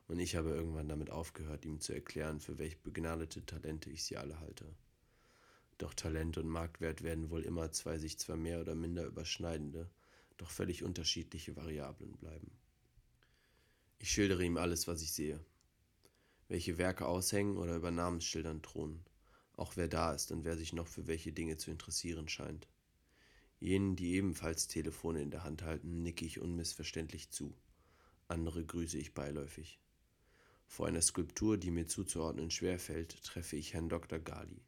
Und 0.07 0.19
ich 0.19 0.37
habe 0.37 0.51
irgendwann 0.51 0.89
damit 0.89 1.11
aufgehört, 1.11 1.65
ihm 1.65 1.81
zu 1.81 1.95
erklären, 1.95 2.41
für 2.41 2.59
welch 2.59 2.83
begnadete 2.83 3.47
Talente 3.47 3.89
ich 3.91 4.05
sie 4.05 4.19
alle 4.19 4.39
halte. 4.41 4.67
Doch 5.79 5.95
Talent 5.95 6.37
und 6.37 6.49
Marktwert 6.49 7.03
werden 7.03 7.31
wohl 7.31 7.43
immer 7.43 7.73
zwei 7.73 7.99
sich 7.99 8.19
zwar 8.19 8.37
mehr 8.37 8.61
oder 8.61 8.75
minder 8.75 9.07
überschneidende, 9.07 9.91
doch 10.37 10.51
völlig 10.51 10.83
unterschiedliche 10.83 11.57
Variablen 11.57 12.17
bleiben. 12.19 12.51
Ich 13.99 14.11
schildere 14.11 14.45
ihm 14.45 14.59
alles, 14.59 14.87
was 14.87 15.01
ich 15.01 15.13
sehe. 15.13 15.43
Welche 16.49 16.77
Werke 16.77 17.07
aushängen 17.07 17.57
oder 17.57 17.77
über 17.77 17.91
Namensschildern 17.91 18.61
thronen. 18.61 19.05
Auch 19.57 19.77
wer 19.77 19.89
da 19.89 20.13
ist 20.13 20.33
und 20.33 20.45
wer 20.45 20.57
sich 20.57 20.73
noch 20.73 20.89
für 20.89 21.07
welche 21.07 21.33
Dinge 21.33 21.57
zu 21.57 21.71
interessieren 21.71 22.29
scheint. 22.29 22.69
Jenen, 23.63 23.95
die 23.95 24.15
ebenfalls 24.15 24.67
Telefone 24.67 25.23
in 25.23 25.31
der 25.31 25.45
Hand 25.45 25.63
halten, 25.63 26.03
nicke 26.03 26.25
ich 26.25 26.41
unmissverständlich 26.41 27.31
zu. 27.31 27.55
Andere 28.27 28.65
grüße 28.65 28.99
ich 28.99 29.15
beiläufig. 29.15 29.79
Vor 30.67 30.89
einer 30.89 31.01
Skulptur, 31.01 31.57
die 31.57 31.71
mir 31.71 31.87
zuzuordnen 31.87 32.51
schwerfällt, 32.51 33.23
treffe 33.23 33.55
ich 33.55 33.73
Herrn 33.73 33.89
Dr. 33.89 34.19
Gali. 34.19 34.65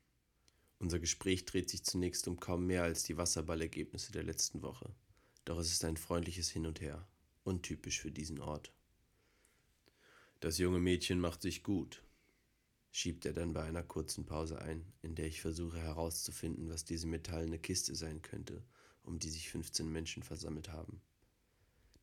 Unser 0.78 1.00
Gespräch 1.00 1.44
dreht 1.44 1.70
sich 1.70 1.82
zunächst 1.82 2.28
um 2.28 2.38
kaum 2.38 2.66
mehr 2.66 2.84
als 2.84 3.02
die 3.02 3.16
Wasserballergebnisse 3.16 4.12
der 4.12 4.22
letzten 4.22 4.62
Woche. 4.62 4.94
Doch 5.44 5.58
es 5.58 5.72
ist 5.72 5.84
ein 5.84 5.96
freundliches 5.96 6.50
Hin 6.50 6.64
und 6.64 6.80
Her, 6.80 7.04
untypisch 7.42 8.00
für 8.00 8.12
diesen 8.12 8.38
Ort. 8.38 8.72
Das 10.38 10.58
junge 10.58 10.78
Mädchen 10.78 11.18
macht 11.18 11.42
sich 11.42 11.64
gut, 11.64 12.04
schiebt 12.92 13.26
er 13.26 13.32
dann 13.32 13.54
bei 13.54 13.64
einer 13.64 13.82
kurzen 13.82 14.24
Pause 14.24 14.60
ein, 14.60 14.84
in 15.02 15.16
der 15.16 15.26
ich 15.26 15.40
versuche 15.40 15.78
herauszufinden, 15.78 16.68
was 16.68 16.84
diese 16.84 17.08
metallene 17.08 17.58
Kiste 17.58 17.96
sein 17.96 18.22
könnte, 18.22 18.62
um 19.04 19.18
die 19.18 19.30
sich 19.30 19.50
15 19.50 19.90
Menschen 19.90 20.22
versammelt 20.22 20.70
haben. 20.70 21.00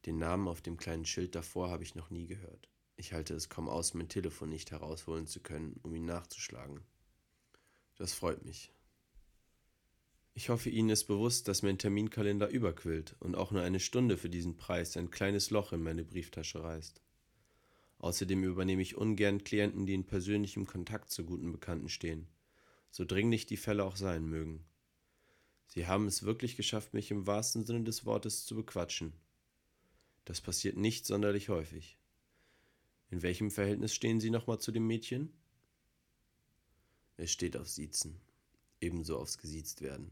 Den 0.05 0.17
Namen 0.17 0.47
auf 0.47 0.61
dem 0.61 0.77
kleinen 0.77 1.05
Schild 1.05 1.35
davor 1.35 1.69
habe 1.69 1.83
ich 1.83 1.95
noch 1.95 2.09
nie 2.09 2.25
gehört. 2.25 2.69
Ich 2.95 3.13
halte 3.13 3.33
es 3.33 3.49
kaum 3.49 3.67
aus, 3.67 3.93
mein 3.93 4.09
Telefon 4.09 4.49
nicht 4.49 4.71
herausholen 4.71 5.27
zu 5.27 5.39
können, 5.41 5.79
um 5.83 5.93
ihn 5.95 6.05
nachzuschlagen. 6.05 6.81
Das 7.97 8.13
freut 8.13 8.45
mich. 8.45 8.71
Ich 10.33 10.49
hoffe, 10.49 10.69
Ihnen 10.69 10.89
ist 10.89 11.05
bewusst, 11.05 11.47
dass 11.47 11.61
mein 11.61 11.77
Terminkalender 11.77 12.49
überquillt 12.49 13.15
und 13.19 13.35
auch 13.35 13.51
nur 13.51 13.63
eine 13.63 13.79
Stunde 13.79 14.17
für 14.17 14.29
diesen 14.29 14.55
Preis 14.55 14.95
ein 14.95 15.11
kleines 15.11 15.49
Loch 15.49 15.73
in 15.73 15.83
meine 15.83 16.05
Brieftasche 16.05 16.63
reißt. 16.63 17.01
Außerdem 17.99 18.43
übernehme 18.43 18.81
ich 18.81 18.97
ungern 18.97 19.43
Klienten, 19.43 19.85
die 19.85 19.93
in 19.93 20.05
persönlichem 20.05 20.65
Kontakt 20.65 21.11
zu 21.11 21.25
guten 21.25 21.51
Bekannten 21.51 21.89
stehen, 21.89 22.27
so 22.89 23.05
dringlich 23.05 23.45
die 23.45 23.57
Fälle 23.57 23.83
auch 23.83 23.97
sein 23.97 24.25
mögen. 24.25 24.65
Sie 25.73 25.87
haben 25.87 26.05
es 26.05 26.23
wirklich 26.23 26.57
geschafft, 26.57 26.93
mich 26.93 27.11
im 27.11 27.27
wahrsten 27.27 27.65
Sinne 27.65 27.85
des 27.85 28.05
Wortes 28.05 28.45
zu 28.45 28.55
bequatschen. 28.55 29.13
Das 30.25 30.41
passiert 30.41 30.75
nicht 30.75 31.05
sonderlich 31.05 31.47
häufig. 31.47 31.97
In 33.09 33.21
welchem 33.21 33.49
Verhältnis 33.51 33.93
stehen 33.93 34.19
Sie 34.19 34.31
nochmal 34.31 34.59
zu 34.59 34.73
dem 34.73 34.85
Mädchen? 34.85 35.31
Es 37.15 37.31
steht 37.31 37.55
auf 37.55 37.69
Siezen, 37.69 38.19
ebenso 38.81 39.17
aufs 39.17 39.37
Gesiezt 39.37 39.81
werden. 39.81 40.11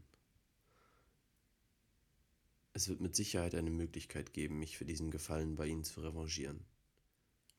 Es 2.72 2.88
wird 2.88 3.02
mit 3.02 3.14
Sicherheit 3.14 3.54
eine 3.54 3.70
Möglichkeit 3.70 4.32
geben, 4.32 4.58
mich 4.58 4.78
für 4.78 4.86
diesen 4.86 5.10
Gefallen 5.10 5.56
bei 5.56 5.66
Ihnen 5.66 5.84
zu 5.84 6.00
revanchieren. 6.00 6.64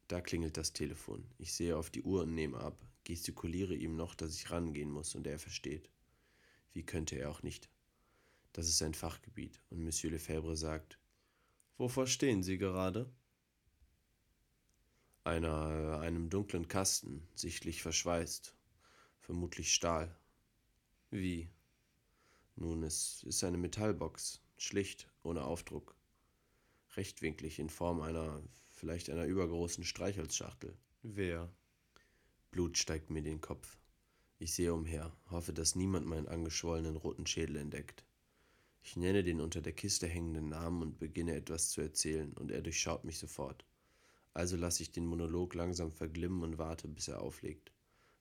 Da 0.08 0.22
klingelt 0.22 0.58
das 0.58 0.74
Telefon. 0.74 1.24
Ich 1.38 1.54
sehe 1.54 1.78
auf 1.78 1.92
die 1.92 2.02
Uhr 2.02 2.24
und 2.24 2.34
nehme 2.34 2.60
ab, 2.60 2.84
gestikuliere 3.04 3.76
ihm 3.76 3.96
noch, 3.96 4.16
dass 4.16 4.36
ich 4.36 4.50
rangehen 4.50 4.90
muss 4.90 5.14
und 5.14 5.28
er 5.28 5.38
versteht. 5.38 5.90
Wie 6.74 6.84
könnte 6.84 7.16
er 7.18 7.30
auch 7.30 7.44
nicht? 7.44 7.70
Das 8.54 8.68
ist 8.68 8.80
sein 8.80 8.94
Fachgebiet 8.94 9.62
und 9.70 9.84
Monsieur 9.84 10.12
Lefebvre 10.12 10.56
sagt: 10.56 11.00
Wovor 11.78 12.08
stehen 12.08 12.44
Sie 12.44 12.58
gerade? 12.58 13.10
Einer, 15.24 16.00
einem 16.00 16.30
dunklen 16.30 16.68
Kasten, 16.68 17.28
sichtlich 17.36 17.82
verschweißt, 17.82 18.56
vermutlich 19.20 19.74
Stahl. 19.74 20.16
Wie? 21.12 21.50
Nun, 22.56 22.84
es 22.84 23.24
ist 23.24 23.44
eine 23.44 23.58
Metallbox, 23.58 24.42
schlicht, 24.58 25.10
ohne 25.24 25.44
Aufdruck. 25.44 25.96
Rechtwinklig 26.96 27.60
in 27.60 27.70
Form 27.70 28.02
einer 28.02 28.42
vielleicht 28.70 29.10
einer 29.10 29.26
übergroßen 29.26 29.84
Streichholzschachtel. 29.84 30.76
Wer? 31.04 31.54
Blut 32.50 32.78
steigt 32.78 33.10
mir 33.10 33.22
den 33.22 33.40
Kopf. 33.40 33.78
Ich 34.40 34.54
sehe 34.56 34.74
umher, 34.74 35.16
hoffe, 35.30 35.54
dass 35.54 35.76
niemand 35.76 36.08
meinen 36.08 36.28
angeschwollenen 36.28 36.98
roten 36.98 37.28
Schädel 37.28 37.58
entdeckt. 37.58 38.04
Ich 38.84 38.96
nenne 38.96 39.24
den 39.24 39.42
unter 39.42 39.62
der 39.62 39.74
Kiste 39.74 40.08
hängenden 40.08 40.50
Namen 40.50 40.82
und 40.82 41.00
beginne 41.00 41.36
etwas 41.36 41.70
zu 41.70 41.82
erzählen, 41.82 42.34
und 42.34 42.52
er 42.52 42.62
durchschaut 42.62 43.06
mich 43.06 43.20
sofort. 43.20 43.64
Also 44.34 44.58
lasse 44.58 44.84
ich 44.84 44.92
den 44.92 45.06
Monolog 45.06 45.54
langsam 45.54 45.92
verglimmen 45.92 46.44
und 46.44 46.58
warte, 46.58 46.88
bis 46.88 47.08
er 47.08 47.22
auflegt, 47.22 47.72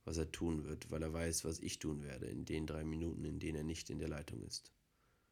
was 0.05 0.17
er 0.17 0.31
tun 0.31 0.64
wird, 0.64 0.90
weil 0.90 1.02
er 1.02 1.12
weiß, 1.12 1.45
was 1.45 1.61
ich 1.61 1.79
tun 1.79 2.02
werde 2.02 2.26
in 2.26 2.45
den 2.45 2.67
drei 2.67 2.85
Minuten, 2.85 3.25
in 3.25 3.38
denen 3.38 3.59
er 3.59 3.64
nicht 3.64 3.90
in 3.90 3.99
der 3.99 4.09
Leitung 4.09 4.43
ist. 4.43 4.73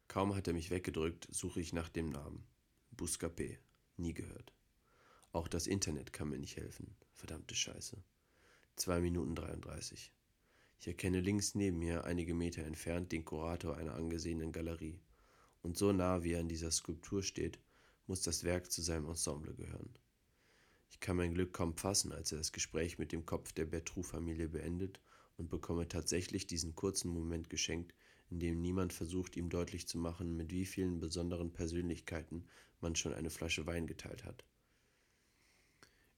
Kaum 0.07 0.35
hat 0.35 0.47
er 0.47 0.53
mich 0.53 0.71
weggedrückt, 0.71 1.27
suche 1.31 1.61
ich 1.61 1.73
nach 1.73 1.89
dem 1.89 2.09
Namen. 2.09 2.43
Buscapé. 2.95 3.57
Nie 3.97 4.13
gehört. 4.13 4.53
Auch 5.31 5.47
das 5.47 5.67
Internet 5.67 6.13
kann 6.13 6.29
mir 6.29 6.39
nicht 6.39 6.57
helfen. 6.57 6.95
Verdammte 7.13 7.53
Scheiße. 7.53 8.01
2 8.77 9.01
Minuten 9.01 9.35
33. 9.35 10.11
Ich 10.79 10.87
erkenne 10.87 11.19
links 11.19 11.53
neben 11.53 11.77
mir, 11.77 12.05
einige 12.05 12.33
Meter 12.33 12.63
entfernt, 12.63 13.11
den 13.11 13.25
Kurator 13.25 13.75
einer 13.75 13.93
angesehenen 13.93 14.51
Galerie. 14.51 14.99
Und 15.61 15.77
so 15.77 15.91
nah 15.91 16.23
wie 16.23 16.33
er 16.33 16.39
an 16.39 16.47
dieser 16.47 16.71
Skulptur 16.71 17.23
steht, 17.23 17.59
muss 18.07 18.21
das 18.21 18.43
Werk 18.43 18.71
zu 18.71 18.81
seinem 18.81 19.07
Ensemble 19.07 19.53
gehören. 19.53 19.93
Ich 20.89 20.99
kann 20.99 21.17
mein 21.17 21.33
Glück 21.33 21.53
kaum 21.53 21.75
fassen, 21.77 22.11
als 22.11 22.31
er 22.31 22.37
das 22.37 22.51
Gespräch 22.51 22.97
mit 22.97 23.11
dem 23.11 23.25
Kopf 23.25 23.53
der 23.53 23.65
Bertrou-Familie 23.65 24.49
beendet 24.49 24.99
und 25.37 25.49
bekomme 25.49 25.87
tatsächlich 25.87 26.47
diesen 26.47 26.75
kurzen 26.75 27.09
Moment 27.09 27.49
geschenkt, 27.49 27.93
in 28.29 28.39
dem 28.39 28.61
niemand 28.61 28.93
versucht, 28.93 29.37
ihm 29.37 29.49
deutlich 29.49 29.87
zu 29.87 29.97
machen, 29.97 30.35
mit 30.35 30.51
wie 30.51 30.65
vielen 30.65 30.99
besonderen 30.99 31.51
Persönlichkeiten 31.53 32.45
man 32.81 32.95
schon 32.95 33.13
eine 33.13 33.29
Flasche 33.29 33.65
Wein 33.65 33.87
geteilt 33.87 34.25
hat. 34.25 34.43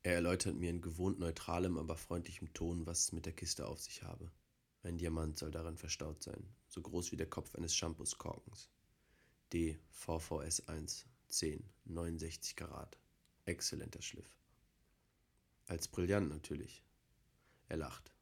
Er 0.03 0.15
erläutert 0.15 0.55
mir 0.55 0.71
in 0.71 0.81
gewohnt 0.81 1.19
neutralem, 1.19 1.77
aber 1.77 1.95
freundlichem 1.95 2.51
Ton, 2.53 2.85
was 2.87 3.01
es 3.01 3.11
mit 3.11 3.25
der 3.25 3.33
Kiste 3.33 3.67
auf 3.67 3.79
sich 3.79 4.01
habe. 4.01 4.31
Ein 4.81 4.97
Diamant 4.97 5.37
soll 5.37 5.51
darin 5.51 5.77
verstaut 5.77 6.23
sein, 6.23 6.43
so 6.67 6.81
groß 6.81 7.11
wie 7.11 7.17
der 7.17 7.29
Kopf 7.29 7.53
eines 7.53 7.75
Shampooskorkens. 7.75 8.69
D 9.53 9.77
VVS 9.89 10.67
1 10.69 11.05
10 11.27 11.63
69 11.85 12.55
Karat. 12.55 12.97
Exzellenter 13.43 14.01
Schliff. 14.01 14.37
Als 15.67 15.89
Brillant 15.89 16.29
natürlich. 16.29 16.83
Er 17.67 17.77
lacht. 17.77 18.13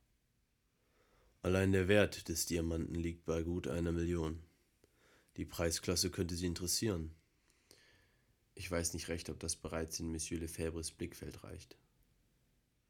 Allein 1.43 1.71
der 1.71 1.87
Wert 1.87 2.29
des 2.29 2.47
Diamanten 2.47 2.95
liegt 2.95 3.25
bei 3.25 3.43
gut 3.43 3.67
einer 3.67 3.91
Million. 3.91 4.41
Die 5.37 5.45
Preisklasse 5.45 6.09
könnte 6.09 6.35
Sie 6.35 6.47
interessieren. 6.47 7.13
Ich 8.55 8.69
weiß 8.69 8.93
nicht 8.93 9.07
recht, 9.07 9.29
ob 9.29 9.39
das 9.39 9.55
bereits 9.55 9.99
in 9.99 10.11
Monsieur 10.11 10.39
Lefebvres 10.39 10.91
Blickfeld 10.91 11.43
reicht. 11.43 11.77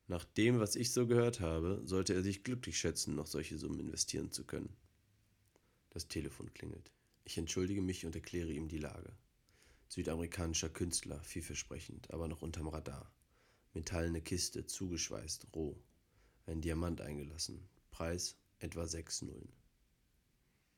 Nach 0.08 0.24
dem, 0.24 0.60
was 0.60 0.78
ich 0.78 0.94
so 0.94 1.06
gehört 1.08 1.42
habe, 1.42 1.82
sollte 1.84 2.14
er 2.14 2.24
sich 2.24 2.44
glücklich 2.44 2.80
schätzen, 2.80 3.16
noch 3.16 3.28
solche 3.28 3.58
Summen 3.58 3.82
investieren 3.82 4.32
zu 4.32 4.46
können. 4.46 4.76
Das 5.90 6.08
Telefon 6.08 6.54
klingelt. 6.54 6.92
Ich 7.30 7.38
entschuldige 7.38 7.84
mich 7.84 8.08
und 8.08 8.16
erkläre 8.16 8.52
ihm 8.52 8.68
die 8.70 8.80
Lage. 8.80 9.16
Südamerikanischer 9.88 10.72
Künstler, 10.72 11.22
vielversprechend, 11.22 12.12
aber 12.12 12.28
noch 12.28 12.42
unterm 12.42 12.70
Radar. 12.70 13.14
Metallene 13.76 14.20
Kiste, 14.20 14.66
zugeschweißt, 14.66 15.46
roh. 15.54 15.80
Ein 16.48 16.60
Diamant 16.60 17.02
eingelassen. 17.02 17.70
Preis 17.92 18.36
etwa 18.58 18.88
sechs 18.88 19.22
Nullen. 19.22 19.54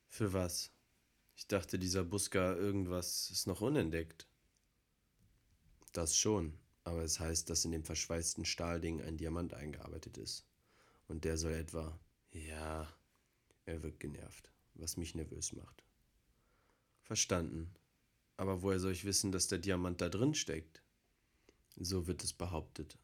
Für 0.10 0.34
was? 0.34 0.74
Ich 1.38 1.48
dachte, 1.48 1.80
dieser 1.80 2.04
Buska 2.04 2.54
irgendwas 2.54 3.32
ist 3.32 3.48
noch 3.48 3.62
unentdeckt. 3.62 4.28
Das 5.94 6.18
schon, 6.18 6.60
aber 6.84 7.04
es 7.04 7.22
heißt, 7.22 7.50
dass 7.50 7.64
in 7.64 7.72
dem 7.72 7.86
verschweißten 7.86 8.44
Stahlding 8.44 9.02
ein 9.02 9.16
Diamant 9.16 9.54
eingearbeitet 9.54 10.18
ist. 10.18 10.46
Und 11.08 11.24
der 11.24 11.38
soll 11.38 11.54
etwa. 11.54 11.98
Ja, 12.32 12.94
er 13.64 13.84
wirkt 13.84 14.02
genervt, 14.02 14.52
was 14.74 14.98
mich 14.98 15.16
nervös 15.16 15.54
macht. 15.54 15.86
Verstanden. 17.12 17.70
Aber 18.38 18.62
woher 18.62 18.80
soll 18.80 18.94
ich 18.94 19.04
wissen, 19.04 19.34
dass 19.34 19.50
der 19.50 19.58
Diamant 19.58 20.00
da 20.00 20.08
drin 20.08 20.34
steckt? 20.34 20.82
So 21.76 22.08
wird 22.08 22.24
es 22.24 22.32
behauptet. 22.32 22.98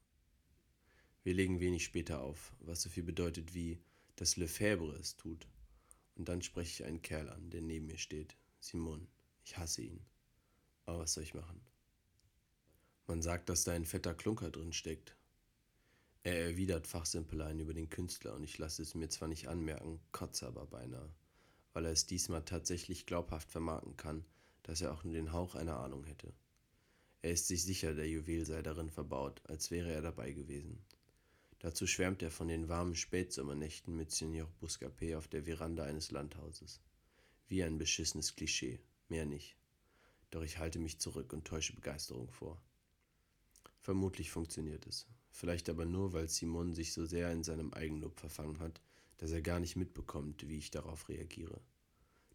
Wir 1.26 1.34
legen 1.34 1.60
wenig 1.60 1.84
später 1.84 2.22
auf, 2.22 2.56
was 2.62 2.82
so 2.82 2.90
viel 2.90 3.04
bedeutet 3.04 3.54
wie, 3.54 3.82
dass 4.16 4.38
Lefebvre 4.38 4.96
es 4.96 5.18
tut. 5.18 5.46
Und 6.16 6.30
dann 6.30 6.42
spreche 6.42 6.72
ich 6.72 6.88
einen 6.88 7.02
Kerl 7.02 7.28
an, 7.28 7.50
der 7.50 7.60
neben 7.60 7.88
mir 7.88 7.98
steht. 7.98 8.38
Simon. 8.62 9.10
Ich 9.44 9.58
hasse 9.58 9.82
ihn. 9.82 10.00
Aber 10.86 11.00
was 11.00 11.12
soll 11.12 11.26
ich 11.26 11.34
machen? 11.34 11.60
Man 13.08 13.22
sagt, 13.22 13.50
dass 13.50 13.66
da 13.66 13.74
ein 13.74 13.84
fetter 13.84 14.14
Klunker 14.14 14.52
drin 14.52 14.72
steckt. 14.72 15.18
Er 16.24 16.46
erwidert 16.46 16.88
Fachsimpeleien 16.88 17.60
über 17.60 17.74
den 17.74 17.90
Künstler 17.90 18.36
und 18.36 18.46
ich 18.46 18.58
lasse 18.58 18.84
es 18.84 18.96
mir 18.96 19.10
zwar 19.10 19.28
nicht 19.28 19.50
anmerken, 19.50 20.00
kotze 20.14 20.48
aber 20.48 20.66
beinahe, 20.66 21.14
weil 21.78 21.86
er 21.86 21.92
es 21.92 22.08
diesmal 22.08 22.44
tatsächlich 22.44 23.06
glaubhaft 23.06 23.52
vermarkten 23.52 23.96
kann, 23.98 24.26
dass 24.64 24.82
er 24.82 24.92
auch 24.92 25.04
nur 25.04 25.14
den 25.14 25.32
Hauch 25.32 25.54
einer 25.54 25.80
Ahnung 25.80 26.06
hätte. 26.06 26.34
Er 27.22 27.34
ist 27.34 27.46
sich 27.46 27.64
sicher, 27.64 27.94
der 27.94 28.10
Juwel 28.10 28.48
sei 28.48 28.64
darin 28.64 28.90
verbaut, 28.90 29.44
als 29.48 29.70
wäre 29.70 29.92
er 29.92 30.02
dabei 30.02 30.32
gewesen. 30.32 30.84
Dazu 31.60 31.86
schwärmt 31.86 32.24
er 32.24 32.32
von 32.32 32.48
den 32.48 32.68
warmen 32.68 32.96
Spätsommernächten 32.96 33.96
mit 33.96 34.10
Signor 34.10 34.50
Buscapé 34.60 35.16
auf 35.16 35.28
der 35.28 35.44
Veranda 35.44 35.84
eines 35.84 36.10
Landhauses. 36.10 36.82
Wie 37.48 37.64
ein 37.64 37.78
beschissenes 37.78 38.36
Klischee, 38.36 38.80
mehr 39.08 39.28
nicht. 39.28 39.56
Doch 40.32 40.42
ich 40.42 40.58
halte 40.58 40.80
mich 40.80 40.98
zurück 40.98 41.32
und 41.32 41.46
täusche 41.46 41.76
Begeisterung 41.76 42.32
vor. 42.32 42.60
Vermutlich 43.82 44.32
funktioniert 44.32 44.88
es. 44.88 45.06
Vielleicht 45.30 45.70
aber 45.70 45.86
nur, 45.86 46.12
weil 46.14 46.28
Simon 46.28 46.74
sich 46.74 46.92
so 46.92 47.06
sehr 47.06 47.32
in 47.32 47.44
seinem 47.44 47.72
Eigenlob 47.72 48.20
verfangen 48.20 48.58
hat, 48.58 48.82
dass 49.18 49.32
er 49.32 49.42
gar 49.42 49.60
nicht 49.60 49.76
mitbekommt, 49.76 50.48
wie 50.48 50.58
ich 50.58 50.72
darauf 50.72 51.10
reagiere. 51.10 51.62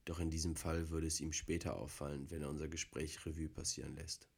Doch 0.05 0.19
in 0.19 0.31
diesem 0.31 0.57
Fall 0.57 0.91
würde 0.91 1.07
es 1.07 1.21
ihm 1.21 1.33
später 1.33 1.77
auffallen, 1.77 2.31
wenn 2.31 2.43
er 2.43 2.51
unser 2.51 2.69
Gespräch 2.69 3.25
Revue 3.25 3.49
passieren 3.49 3.95
lässt. 3.95 4.29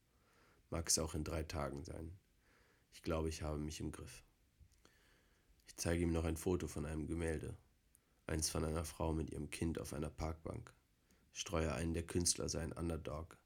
Mag 0.71 0.89
es 0.89 0.99
auch 0.99 1.15
in 1.15 1.25
drei 1.25 1.43
Tagen 1.43 1.85
sein. 1.85 2.13
Ich 2.93 3.03
glaube, 3.03 3.29
ich 3.29 3.43
habe 3.43 3.59
mich 3.59 3.81
im 3.81 3.93
Griff. 3.93 4.23
Ich 5.67 5.77
zeige 5.77 6.03
ihm 6.03 6.13
noch 6.13 6.25
ein 6.25 6.37
Foto 6.37 6.69
von 6.69 6.85
einem 6.85 7.07
Gemälde, 7.07 7.57
eins 8.27 8.51
von 8.51 8.65
einer 8.65 8.85
Frau 8.85 9.13
mit 9.13 9.31
ihrem 9.31 9.51
Kind 9.51 9.79
auf 9.79 9.93
einer 9.93 10.11
Parkbank, 10.11 10.73
streue 11.33 11.73
ein, 11.73 11.95
der 11.95 12.07
Künstler 12.07 12.49
sei 12.49 12.63
ein 12.63 12.73
Underdog, 12.73 13.39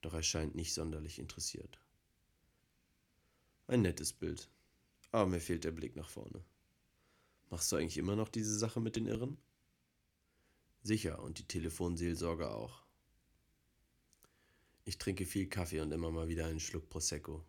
doch 0.00 0.14
er 0.14 0.22
scheint 0.22 0.54
nicht 0.54 0.72
sonderlich 0.72 1.18
interessiert. 1.18 1.80
Ein 3.66 3.82
nettes 3.82 4.12
Bild, 4.12 4.48
aber 5.10 5.26
mir 5.26 5.40
fehlt 5.40 5.64
der 5.64 5.72
Blick 5.72 5.96
nach 5.96 6.08
vorne. 6.08 6.44
Machst 7.50 7.70
du 7.70 7.76
eigentlich 7.76 7.98
immer 7.98 8.16
noch 8.16 8.28
diese 8.28 8.56
Sache 8.58 8.80
mit 8.80 8.96
den 8.96 9.06
Irren? 9.06 9.38
Sicher, 10.82 11.22
und 11.22 11.38
die 11.38 11.46
Telefonseelsorge 11.46 12.50
auch. 12.50 12.82
Ich 14.84 14.98
trinke 14.98 15.26
viel 15.26 15.48
Kaffee 15.48 15.80
und 15.80 15.92
immer 15.92 16.10
mal 16.10 16.28
wieder 16.28 16.46
einen 16.46 16.60
Schluck 16.60 16.88
Prosecco. 16.88 17.44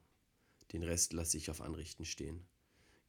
Den 0.72 0.84
Rest 0.84 1.14
lasse 1.14 1.38
ich 1.38 1.50
auf 1.50 1.62
Anrichten 1.62 2.06
stehen 2.06 2.48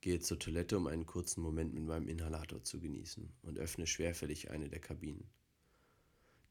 gehe 0.00 0.20
zur 0.20 0.38
Toilette, 0.38 0.76
um 0.76 0.86
einen 0.86 1.06
kurzen 1.06 1.42
Moment 1.42 1.74
mit 1.74 1.84
meinem 1.84 2.08
Inhalator 2.08 2.62
zu 2.62 2.80
genießen 2.80 3.32
und 3.42 3.58
öffne 3.58 3.86
schwerfällig 3.86 4.50
eine 4.50 4.68
der 4.68 4.80
Kabinen. 4.80 5.28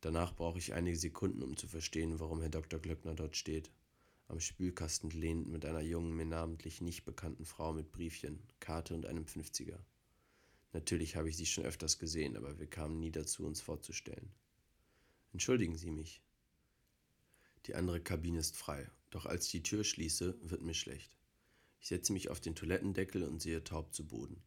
Danach 0.01 0.35
brauche 0.35 0.59
ich 0.59 0.73
einige 0.73 0.97
Sekunden, 0.97 1.41
um 1.41 1.57
zu 1.57 1.67
verstehen, 1.67 2.19
warum 2.19 2.41
Herr 2.41 2.49
Dr. 2.49 2.79
Glöckner 2.79 3.15
dort 3.15 3.35
steht, 3.35 3.71
am 4.27 4.39
Spülkasten 4.39 5.09
lehnend 5.09 5.47
mit 5.47 5.65
einer 5.65 5.81
jungen, 5.81 6.15
mir 6.15 6.25
namentlich 6.25 6.81
nicht 6.81 7.05
bekannten 7.05 7.45
Frau 7.45 7.73
mit 7.73 7.91
Briefchen, 7.91 8.39
Karte 8.59 8.93
und 8.93 9.05
einem 9.05 9.25
Fünfziger. 9.25 9.79
Natürlich 10.73 11.15
habe 11.15 11.29
ich 11.29 11.37
sie 11.37 11.45
schon 11.45 11.65
öfters 11.65 11.97
gesehen, 11.97 12.35
aber 12.35 12.59
wir 12.59 12.67
kamen 12.67 12.99
nie 12.99 13.11
dazu, 13.11 13.45
uns 13.45 13.61
vorzustellen. 13.61 14.31
Entschuldigen 15.33 15.77
Sie 15.77 15.91
mich. 15.91 16.21
Die 17.65 17.75
andere 17.75 18.01
Kabine 18.01 18.39
ist 18.39 18.55
frei, 18.55 18.89
doch 19.09 19.25
als 19.25 19.45
ich 19.45 19.51
die 19.51 19.63
Tür 19.63 19.83
schließe, 19.83 20.37
wird 20.41 20.61
mir 20.61 20.73
schlecht. 20.73 21.17
Ich 21.79 21.87
setze 21.87 22.13
mich 22.13 22.29
auf 22.29 22.39
den 22.39 22.55
Toilettendeckel 22.55 23.23
und 23.23 23.41
sehe 23.41 23.63
taub 23.63 23.93
zu 23.93 24.07
Boden. 24.07 24.41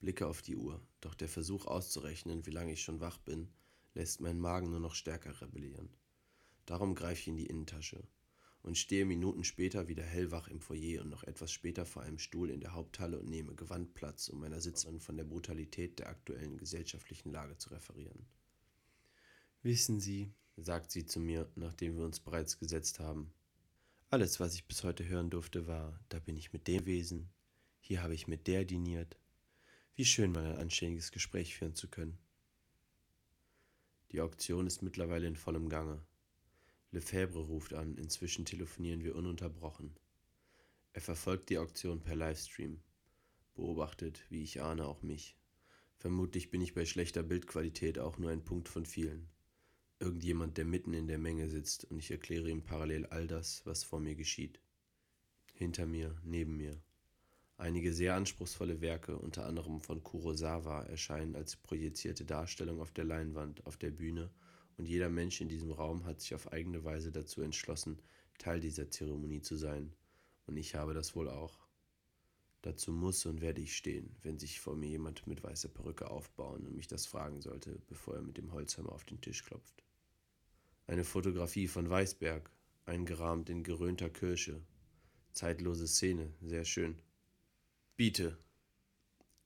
Blicke 0.00 0.26
auf 0.26 0.42
die 0.42 0.56
Uhr, 0.56 0.86
doch 1.00 1.14
der 1.14 1.28
Versuch 1.28 1.66
auszurechnen, 1.66 2.46
wie 2.46 2.50
lange 2.50 2.72
ich 2.72 2.82
schon 2.82 3.00
wach 3.00 3.18
bin, 3.18 3.48
lässt 3.94 4.20
meinen 4.20 4.40
Magen 4.40 4.70
nur 4.70 4.80
noch 4.80 4.94
stärker 4.94 5.40
rebellieren. 5.40 5.88
Darum 6.66 6.94
greife 6.94 7.20
ich 7.20 7.28
in 7.28 7.36
die 7.36 7.46
Innentasche 7.46 8.06
und 8.64 8.78
stehe 8.78 9.04
Minuten 9.04 9.44
später 9.44 9.88
wieder 9.88 10.02
hellwach 10.02 10.48
im 10.48 10.58
Foyer 10.58 11.02
und 11.02 11.10
noch 11.10 11.22
etwas 11.24 11.52
später 11.52 11.84
vor 11.84 12.02
einem 12.02 12.18
Stuhl 12.18 12.48
in 12.48 12.60
der 12.60 12.72
Haupthalle 12.72 13.18
und 13.18 13.28
nehme 13.28 13.54
gewandt 13.54 13.92
Platz, 13.92 14.28
um 14.30 14.40
meiner 14.40 14.60
Sitzerin 14.60 15.00
von 15.00 15.18
der 15.18 15.24
Brutalität 15.24 15.98
der 15.98 16.08
aktuellen 16.08 16.56
gesellschaftlichen 16.56 17.30
Lage 17.30 17.58
zu 17.58 17.68
referieren. 17.68 18.24
Wissen 19.62 20.00
Sie, 20.00 20.32
sagt 20.56 20.90
sie 20.90 21.04
zu 21.04 21.20
mir, 21.20 21.46
nachdem 21.56 21.98
wir 21.98 22.06
uns 22.06 22.20
bereits 22.20 22.58
gesetzt 22.58 23.00
haben, 23.00 23.30
alles, 24.08 24.40
was 24.40 24.54
ich 24.54 24.64
bis 24.66 24.82
heute 24.82 25.06
hören 25.06 25.28
durfte, 25.28 25.66
war, 25.66 26.00
da 26.08 26.18
bin 26.18 26.36
ich 26.36 26.54
mit 26.54 26.66
dem 26.66 26.80
gewesen, 26.80 27.28
hier 27.80 28.02
habe 28.02 28.14
ich 28.14 28.28
mit 28.28 28.46
der 28.46 28.64
diniert. 28.64 29.18
Wie 29.94 30.06
schön 30.06 30.32
mal 30.32 30.46
ein 30.46 30.56
anständiges 30.56 31.12
Gespräch 31.12 31.54
führen 31.54 31.74
zu 31.74 31.88
können. 31.88 32.16
Die 34.12 34.22
Auktion 34.22 34.66
ist 34.66 34.80
mittlerweile 34.80 35.26
in 35.26 35.36
vollem 35.36 35.68
Gange. 35.68 36.00
Lefebvre 36.94 37.40
ruft 37.40 37.74
an, 37.74 37.96
inzwischen 37.96 38.44
telefonieren 38.44 39.04
wir 39.04 39.14
ununterbrochen. 39.14 39.94
Er 40.92 41.00
verfolgt 41.00 41.50
die 41.50 41.58
Auktion 41.58 42.00
per 42.00 42.16
Livestream, 42.16 42.80
beobachtet, 43.54 44.24
wie 44.30 44.42
ich 44.42 44.62
ahne, 44.62 44.86
auch 44.86 45.02
mich. 45.02 45.36
Vermutlich 45.98 46.50
bin 46.50 46.60
ich 46.60 46.74
bei 46.74 46.84
schlechter 46.84 47.22
Bildqualität 47.22 47.98
auch 47.98 48.18
nur 48.18 48.30
ein 48.30 48.44
Punkt 48.44 48.68
von 48.68 48.86
vielen 48.86 49.28
irgendjemand, 50.04 50.58
der 50.58 50.64
mitten 50.64 50.92
in 50.92 51.06
der 51.06 51.18
Menge 51.18 51.48
sitzt, 51.48 51.84
und 51.84 51.98
ich 51.98 52.10
erkläre 52.10 52.50
ihm 52.50 52.62
parallel 52.62 53.06
all 53.06 53.26
das, 53.26 53.62
was 53.64 53.84
vor 53.84 54.00
mir 54.00 54.14
geschieht. 54.14 54.60
Hinter 55.54 55.86
mir, 55.86 56.14
neben 56.24 56.56
mir. 56.56 56.80
Einige 57.56 57.92
sehr 57.92 58.14
anspruchsvolle 58.14 58.80
Werke, 58.80 59.16
unter 59.16 59.46
anderem 59.46 59.80
von 59.80 60.02
Kurosawa, 60.02 60.82
erscheinen 60.82 61.36
als 61.36 61.56
projizierte 61.56 62.24
Darstellung 62.24 62.80
auf 62.80 62.90
der 62.90 63.04
Leinwand, 63.04 63.64
auf 63.66 63.76
der 63.76 63.90
Bühne, 63.90 64.30
und 64.76 64.86
jeder 64.86 65.08
Mensch 65.08 65.40
in 65.40 65.48
diesem 65.48 65.72
Raum 65.72 66.04
hat 66.04 66.20
sich 66.20 66.34
auf 66.34 66.52
eigene 66.52 66.84
Weise 66.84 67.12
dazu 67.12 67.42
entschlossen, 67.42 67.98
Teil 68.38 68.60
dieser 68.60 68.90
Zeremonie 68.90 69.40
zu 69.40 69.56
sein, 69.56 69.92
und 70.46 70.56
ich 70.56 70.74
habe 70.74 70.94
das 70.94 71.16
wohl 71.16 71.28
auch. 71.28 71.58
Dazu 72.62 72.92
muss 72.92 73.26
und 73.26 73.40
werde 73.40 73.60
ich 73.60 73.76
stehen, 73.76 74.16
wenn 74.22 74.38
sich 74.38 74.60
vor 74.60 74.74
mir 74.74 74.88
jemand 74.88 75.26
mit 75.26 75.42
weißer 75.42 75.68
Perücke 75.68 76.10
aufbauen 76.10 76.66
und 76.66 76.74
mich 76.74 76.88
das 76.88 77.06
fragen 77.06 77.40
sollte, 77.42 77.78
bevor 77.88 78.14
er 78.16 78.22
mit 78.22 78.38
dem 78.38 78.52
Holzhammer 78.52 78.92
auf 78.92 79.04
den 79.04 79.20
Tisch 79.20 79.44
klopft. 79.44 79.84
Eine 80.86 81.04
Fotografie 81.04 81.68
von 81.68 81.88
Weißberg, 81.88 82.50
eingerahmt 82.86 83.50
in 83.50 83.64
geröhnter 83.64 84.10
Kirsche. 84.10 84.62
Zeitlose 85.32 85.86
Szene, 85.86 86.32
sehr 86.40 86.64
schön. 86.64 86.98
Biete. 87.96 88.38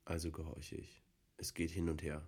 Also 0.05 0.31
gehorche 0.31 0.77
ich. 0.77 1.03
Es 1.37 1.55
geht 1.55 1.71
hin 1.71 1.89
und 1.89 2.03
her. 2.03 2.27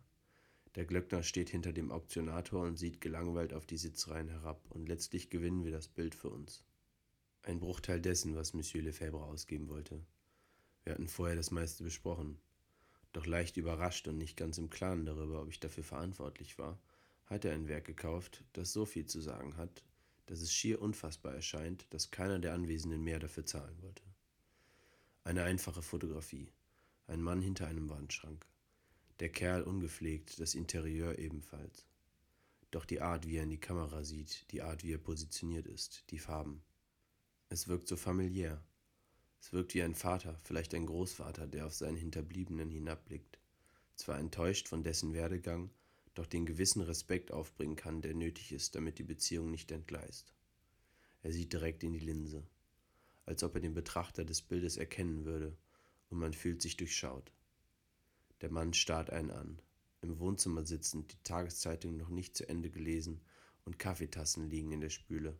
Der 0.76 0.84
Glöckner 0.84 1.22
steht 1.22 1.50
hinter 1.50 1.72
dem 1.72 1.90
Auktionator 1.90 2.62
und 2.62 2.76
sieht 2.76 3.00
gelangweilt 3.00 3.54
auf 3.54 3.66
die 3.66 3.76
Sitzreihen 3.76 4.28
herab, 4.28 4.64
und 4.70 4.88
letztlich 4.88 5.28
gewinnen 5.28 5.64
wir 5.64 5.72
das 5.72 5.88
Bild 5.88 6.14
für 6.14 6.30
uns. 6.30 6.64
Ein 7.42 7.58
Bruchteil 7.58 8.00
dessen, 8.00 8.36
was 8.36 8.54
Monsieur 8.54 8.84
Lefebvre 8.84 9.24
ausgeben 9.24 9.68
wollte. 9.68 10.00
Wir 10.84 10.92
hatten 10.92 11.08
vorher 11.08 11.36
das 11.36 11.50
meiste 11.50 11.82
besprochen. 11.82 12.38
Doch 13.12 13.26
leicht 13.26 13.56
überrascht 13.56 14.06
und 14.06 14.18
nicht 14.18 14.36
ganz 14.36 14.58
im 14.58 14.70
Klaren 14.70 15.04
darüber, 15.04 15.42
ob 15.42 15.48
ich 15.48 15.58
dafür 15.58 15.82
verantwortlich 15.82 16.58
war, 16.58 16.78
hat 17.26 17.44
er 17.44 17.52
ein 17.52 17.66
Werk 17.66 17.86
gekauft, 17.86 18.44
das 18.52 18.72
so 18.72 18.84
viel 18.84 19.06
zu 19.06 19.20
sagen 19.20 19.56
hat, 19.56 19.82
dass 20.26 20.40
es 20.40 20.52
schier 20.52 20.80
unfassbar 20.80 21.34
erscheint, 21.34 21.86
dass 21.90 22.12
keiner 22.12 22.38
der 22.38 22.54
Anwesenden 22.54 23.02
mehr 23.02 23.18
dafür 23.18 23.46
zahlen 23.46 23.82
wollte. 23.82 24.04
Eine 25.24 25.42
einfache 25.42 25.82
Fotografie, 25.82 26.52
ein 27.08 27.20
Mann 27.20 27.42
hinter 27.42 27.66
einem 27.66 27.90
Wandschrank, 27.90 28.46
der 29.20 29.28
Kerl 29.28 29.62
ungepflegt, 29.62 30.40
das 30.40 30.54
Interieur 30.54 31.18
ebenfalls. 31.18 31.86
Doch 32.70 32.84
die 32.84 33.00
Art, 33.00 33.26
wie 33.26 33.36
er 33.36 33.42
in 33.42 33.50
die 33.50 33.60
Kamera 33.60 34.02
sieht, 34.02 34.50
die 34.50 34.62
Art, 34.62 34.82
wie 34.82 34.94
er 34.94 34.98
positioniert 34.98 35.66
ist, 35.66 36.04
die 36.10 36.18
Farben. 36.18 36.62
Es 37.48 37.68
wirkt 37.68 37.88
so 37.88 37.96
familiär. 37.96 38.62
Es 39.40 39.52
wirkt 39.52 39.74
wie 39.74 39.82
ein 39.82 39.94
Vater, 39.94 40.38
vielleicht 40.42 40.74
ein 40.74 40.86
Großvater, 40.86 41.46
der 41.46 41.66
auf 41.66 41.74
seinen 41.74 41.96
Hinterbliebenen 41.96 42.70
hinabblickt, 42.70 43.38
zwar 43.96 44.18
enttäuscht 44.18 44.68
von 44.68 44.82
dessen 44.82 45.14
Werdegang, 45.14 45.70
doch 46.14 46.26
den 46.26 46.46
gewissen 46.46 46.82
Respekt 46.82 47.32
aufbringen 47.32 47.76
kann, 47.76 48.02
der 48.02 48.14
nötig 48.14 48.52
ist, 48.52 48.74
damit 48.74 48.98
die 48.98 49.04
Beziehung 49.04 49.50
nicht 49.50 49.70
entgleist. 49.70 50.32
Er 51.22 51.32
sieht 51.32 51.52
direkt 51.52 51.82
in 51.82 51.92
die 51.92 51.98
Linse, 51.98 52.46
als 53.26 53.42
ob 53.42 53.54
er 53.54 53.60
den 53.60 53.74
Betrachter 53.74 54.24
des 54.24 54.42
Bildes 54.42 54.76
erkennen 54.76 55.24
würde, 55.24 55.56
und 56.08 56.18
man 56.18 56.32
fühlt 56.32 56.62
sich 56.62 56.76
durchschaut. 56.76 57.32
Der 58.40 58.50
Mann 58.50 58.72
starrt 58.72 59.10
einen 59.10 59.30
an, 59.30 59.60
im 60.00 60.18
Wohnzimmer 60.18 60.64
sitzend, 60.64 61.12
die 61.12 61.22
Tageszeitung 61.22 61.96
noch 61.96 62.08
nicht 62.08 62.36
zu 62.36 62.48
Ende 62.48 62.70
gelesen 62.70 63.20
und 63.64 63.78
Kaffeetassen 63.78 64.48
liegen 64.48 64.72
in 64.72 64.80
der 64.80 64.90
Spüle. 64.90 65.38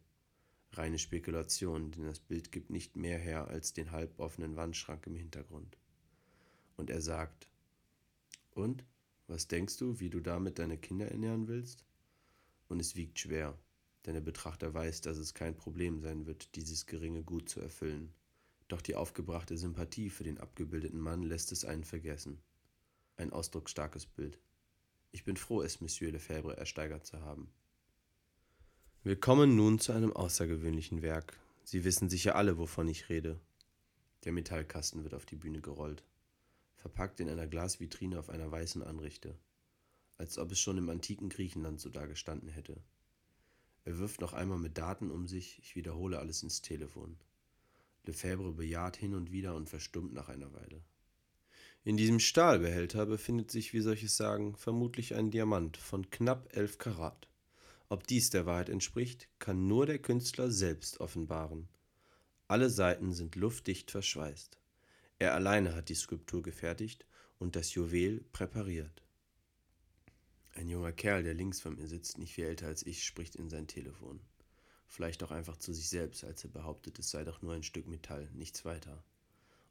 Reine 0.73 0.99
Spekulation, 0.99 1.91
denn 1.91 2.05
das 2.05 2.21
Bild 2.21 2.53
gibt 2.53 2.71
nicht 2.71 2.97
mehr 2.97 3.19
her 3.19 3.49
als 3.49 3.73
den 3.73 3.91
halboffenen 3.91 4.57
Wandschrank 4.57 5.07
im 5.07 5.17
Hintergrund. 5.17 5.79
Und 6.77 6.91
er 6.91 7.01
sagt, 7.01 7.49
und? 8.51 8.85
Was 9.27 9.47
denkst 9.47 9.77
du, 9.77 10.01
wie 10.01 10.11
du 10.11 10.19
damit 10.19 10.59
deine 10.59 10.77
Kinder 10.77 11.09
ernähren 11.09 11.47
willst? 11.47 11.85
Und 12.69 12.81
es 12.81 12.97
wiegt 12.97 13.19
schwer, 13.19 13.57
denn 14.05 14.15
der 14.15 14.21
Betrachter 14.21 14.75
weiß, 14.75 15.03
dass 15.03 15.19
es 15.19 15.35
kein 15.35 15.57
Problem 15.57 16.01
sein 16.01 16.27
wird, 16.27 16.57
dieses 16.57 16.87
geringe 16.87 17.23
Gut 17.23 17.49
zu 17.49 17.61
erfüllen. 17.61 18.13
Doch 18.67 18.81
die 18.83 18.97
aufgebrachte 18.97 19.57
Sympathie 19.57 20.11
für 20.11 20.25
den 20.25 20.39
abgebildeten 20.39 21.01
Mann 21.01 21.23
lässt 21.23 21.53
es 21.53 21.65
einen 21.65 21.85
vergessen. 21.85 22.43
Ein 23.21 23.35
ausdrucksstarkes 23.35 24.07
Bild. 24.07 24.39
Ich 25.13 25.25
bin 25.25 25.37
froh, 25.37 25.61
es 25.61 25.83
Monsieur 25.83 26.11
Lefebvre 26.11 26.57
ersteigert 26.57 27.05
zu 27.05 27.21
haben. 27.21 27.53
Wir 29.03 29.21
kommen 29.21 29.57
nun 29.57 29.79
zu 29.79 29.93
einem 29.93 30.11
außergewöhnlichen 30.11 31.03
Werk. 31.03 31.39
Sie 31.63 31.85
wissen 31.85 32.09
sicher 32.09 32.35
alle, 32.35 32.57
wovon 32.57 32.89
ich 32.89 33.11
rede. 33.11 33.39
Der 34.25 34.33
Metallkasten 34.33 35.03
wird 35.05 35.13
auf 35.13 35.27
die 35.27 35.37
Bühne 35.37 35.61
gerollt. 35.61 36.03
verpackt 36.77 37.21
in 37.21 37.29
einer 37.29 37.47
Glasvitrine 37.47 38.19
auf 38.19 38.31
einer 38.31 38.51
weißen 38.51 38.83
Anrichte, 38.83 39.37
als 40.17 40.39
ob 40.39 40.53
es 40.53 40.59
schon 40.59 40.79
im 40.79 40.89
antiken 40.89 41.29
Griechenland 41.29 41.79
so 41.79 41.91
dagestanden 41.91 42.49
hätte. 42.49 42.83
Er 43.85 43.99
wirft 43.99 44.23
noch 44.23 44.33
einmal 44.33 44.59
mit 44.59 44.79
Daten 44.79 45.11
um 45.11 45.29
sich, 45.29 45.59
ich 45.59 45.77
wiederhole 45.77 46.21
alles 46.21 46.43
ins 46.43 46.63
Telefon. 46.63 47.19
Lefebvre 48.05 48.53
bejaht 48.53 48.97
hin 48.97 49.13
und 49.13 49.31
wieder 49.31 49.57
und 49.57 49.69
verstummt 49.69 50.15
nach 50.15 50.31
einer 50.31 50.55
Weile. 50.55 50.83
In 51.83 51.97
diesem 51.97 52.21
Stahlbehälter 52.21 53.07
befindet 53.07 53.51
sich, 53.51 53.73
wie 53.73 53.81
soll 53.81 53.95
ich 53.95 54.03
es 54.03 54.17
sagen, 54.17 54.55
vermutlich 54.55 55.15
ein 55.15 55.31
Diamant 55.31 55.79
von 55.79 56.11
knapp 56.11 56.55
elf 56.55 56.77
Karat. 56.77 57.27
Ob 57.89 58.07
dies 58.07 58.29
der 58.29 58.45
Wahrheit 58.45 58.69
entspricht, 58.69 59.29
kann 59.39 59.67
nur 59.67 59.87
der 59.87 59.99
Künstler 59.99 60.51
selbst 60.51 61.01
offenbaren. 61.01 61.69
Alle 62.49 62.69
Seiten 62.69 63.15
sind 63.15 63.35
luftdicht 63.35 63.91
verschweißt. 63.91 64.59
Er 65.19 65.35
alleine 65.35 65.75
hat 65.75 65.89
die 65.89 65.95
Skulptur 65.95 66.43
gefertigt 66.43 67.07
und 67.39 67.57
das 67.57 67.73
Juwel 67.73 68.25
präpariert. 68.33 69.03
Ein 70.53 70.69
junger 70.69 70.93
Kerl, 70.93 71.23
der 71.23 71.35
links 71.35 71.63
von 71.63 71.77
mir 71.77 71.89
sitzt, 71.89 72.19
nicht 72.19 72.35
viel 72.35 72.45
älter 72.45 72.67
als 72.67 72.85
ich, 72.85 73.05
spricht 73.05 73.37
in 73.37 73.49
sein 73.49 73.67
Telefon. 73.67 74.21
Vielleicht 74.87 75.23
auch 75.23 75.31
einfach 75.31 75.57
zu 75.57 75.73
sich 75.73 75.89
selbst, 75.89 76.25
als 76.25 76.45
er 76.45 76.51
behauptet, 76.51 76.99
es 76.99 77.11
sei 77.11 77.25
doch 77.25 77.41
nur 77.41 77.55
ein 77.55 77.63
Stück 77.63 77.87
Metall, 77.87 78.29
nichts 78.35 78.67
weiter 78.67 79.03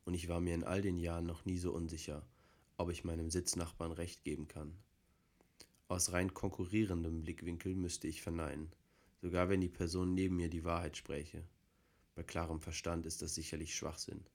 und 0.10 0.16
ich 0.16 0.28
war 0.28 0.42
mir 0.42 0.56
in 0.56 0.64
all 0.64 0.82
den 0.82 0.98
Jahren 0.98 1.28
noch 1.28 1.46
nie 1.46 1.60
so 1.60 1.72
unsicher, 1.72 2.26
ob 2.78 2.90
ich 2.90 3.04
meinem 3.04 3.30
Sitznachbarn 3.30 3.92
recht 3.92 4.24
geben 4.24 4.48
kann. 4.48 4.76
Aus 5.88 6.14
rein 6.14 6.34
konkurrierendem 6.34 7.22
Blickwinkel 7.22 7.76
müsste 7.76 8.08
ich 8.08 8.24
verneinen, 8.24 8.72
sogar 9.22 9.50
wenn 9.50 9.62
die 9.62 9.70
Person 9.70 10.16
neben 10.16 10.36
mir 10.36 10.50
die 10.50 10.64
Wahrheit 10.64 10.98
spräche. 10.98 11.44
Bei 12.16 12.24
klarem 12.24 12.60
Verstand 12.60 13.06
ist 13.06 13.22
das 13.22 13.36
sicherlich 13.36 13.76
Schwachsinn, 13.76 14.26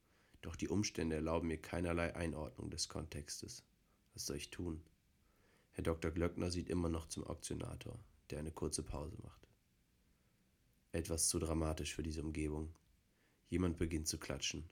doch 0.42 0.54
die 0.54 0.68
Umstände 0.68 1.16
erlauben 1.16 1.48
mir 1.48 1.58
keinerlei 1.58 2.14
Einordnung 2.14 2.70
des 2.70 2.88
Kontextes. 2.88 3.64
Was 4.12 4.26
soll 4.26 4.36
ich 4.36 4.50
tun? 4.50 4.80
Herr 5.72 5.82
Dr. 5.82 6.12
Glöckner 6.12 6.52
sieht 6.52 6.68
immer 6.68 6.88
noch 6.88 7.06
zum 7.06 7.24
Auktionator, 7.24 7.98
der 8.30 8.38
eine 8.38 8.52
kurze 8.52 8.84
Pause 8.84 9.16
macht. 9.24 9.48
Etwas 10.92 11.28
zu 11.28 11.40
dramatisch 11.40 11.96
für 11.96 12.04
diese 12.04 12.22
Umgebung. 12.22 12.72
Jemand 13.48 13.76
beginnt 13.76 14.06
zu 14.06 14.18
klatschen. 14.18 14.70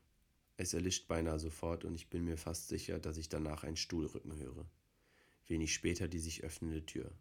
Es 0.56 0.74
erlischt 0.74 1.08
beinahe 1.08 1.38
sofort 1.38 1.84
und 1.84 1.94
ich 1.94 2.08
bin 2.08 2.24
mir 2.24 2.36
fast 2.36 2.68
sicher, 2.68 2.98
dass 2.98 3.16
ich 3.16 3.28
danach 3.28 3.64
einen 3.64 3.76
Stuhlrücken 3.76 4.36
höre. 4.36 4.66
Wenig 5.46 5.72
später 5.74 6.08
die 6.08 6.20
sich 6.20 6.44
öffnende 6.44 6.84
Tür. 6.86 7.12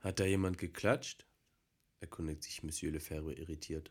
Hat 0.00 0.18
da 0.18 0.24
jemand 0.24 0.58
geklatscht? 0.58 1.26
erkundigt 2.00 2.42
sich 2.42 2.62
Monsieur 2.62 2.92
Lefebvre 2.92 3.34
irritiert, 3.34 3.90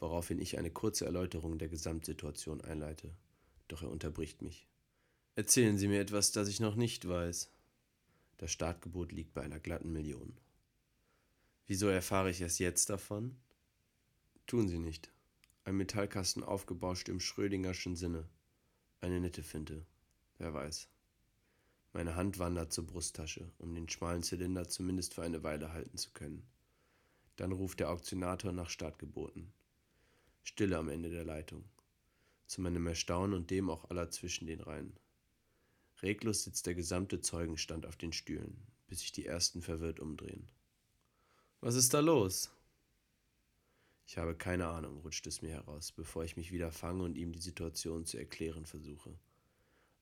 woraufhin 0.00 0.40
ich 0.40 0.58
eine 0.58 0.70
kurze 0.70 1.06
Erläuterung 1.06 1.58
der 1.58 1.68
Gesamtsituation 1.68 2.60
einleite. 2.60 3.14
Doch 3.68 3.82
er 3.82 3.90
unterbricht 3.90 4.42
mich. 4.42 4.66
Erzählen 5.36 5.78
Sie 5.78 5.88
mir 5.88 6.00
etwas, 6.00 6.32
das 6.32 6.48
ich 6.48 6.60
noch 6.60 6.74
nicht 6.74 7.08
weiß. 7.08 7.50
Das 8.38 8.50
Startgebot 8.50 9.12
liegt 9.12 9.32
bei 9.32 9.42
einer 9.42 9.60
glatten 9.60 9.92
Million. 9.92 10.36
Wieso 11.66 11.88
erfahre 11.88 12.30
ich 12.30 12.40
erst 12.40 12.58
jetzt 12.58 12.90
davon? 12.90 13.36
Tun 14.46 14.68
Sie 14.68 14.78
nicht. 14.78 15.13
Ein 15.66 15.76
Metallkasten 15.78 16.44
aufgebauscht 16.44 17.08
im 17.08 17.20
Schrödingerschen 17.20 17.96
Sinne. 17.96 18.28
Eine 19.00 19.18
nette 19.18 19.42
Finte. 19.42 19.86
Wer 20.36 20.52
weiß. 20.52 20.90
Meine 21.94 22.16
Hand 22.16 22.38
wandert 22.38 22.70
zur 22.70 22.86
Brusttasche, 22.86 23.50
um 23.56 23.74
den 23.74 23.88
schmalen 23.88 24.22
Zylinder 24.22 24.68
zumindest 24.68 25.14
für 25.14 25.22
eine 25.22 25.42
Weile 25.42 25.72
halten 25.72 25.96
zu 25.96 26.10
können. 26.10 26.46
Dann 27.36 27.50
ruft 27.50 27.80
der 27.80 27.88
Auktionator 27.88 28.52
nach 28.52 28.68
Startgeboten. 28.68 29.54
Stille 30.42 30.76
am 30.76 30.90
Ende 30.90 31.08
der 31.08 31.24
Leitung. 31.24 31.64
Zu 32.46 32.60
meinem 32.60 32.86
Erstaunen 32.86 33.32
und 33.34 33.50
dem 33.50 33.70
auch 33.70 33.88
aller 33.88 34.10
zwischen 34.10 34.46
den 34.46 34.60
Reihen. 34.60 34.92
Reglos 36.02 36.44
sitzt 36.44 36.66
der 36.66 36.74
gesamte 36.74 37.22
Zeugenstand 37.22 37.86
auf 37.86 37.96
den 37.96 38.12
Stühlen, 38.12 38.66
bis 38.86 39.00
sich 39.00 39.12
die 39.12 39.24
ersten 39.24 39.62
verwirrt 39.62 39.98
umdrehen. 39.98 40.46
Was 41.62 41.74
ist 41.74 41.94
da 41.94 42.00
los? 42.00 42.50
Ich 44.06 44.18
habe 44.18 44.34
keine 44.34 44.68
Ahnung, 44.68 44.98
rutscht 44.98 45.26
es 45.26 45.42
mir 45.42 45.50
heraus, 45.50 45.92
bevor 45.92 46.24
ich 46.24 46.36
mich 46.36 46.52
wieder 46.52 46.70
fange 46.70 47.02
und 47.02 47.16
ihm 47.16 47.32
die 47.32 47.40
Situation 47.40 48.04
zu 48.04 48.18
erklären 48.18 48.66
versuche. 48.66 49.18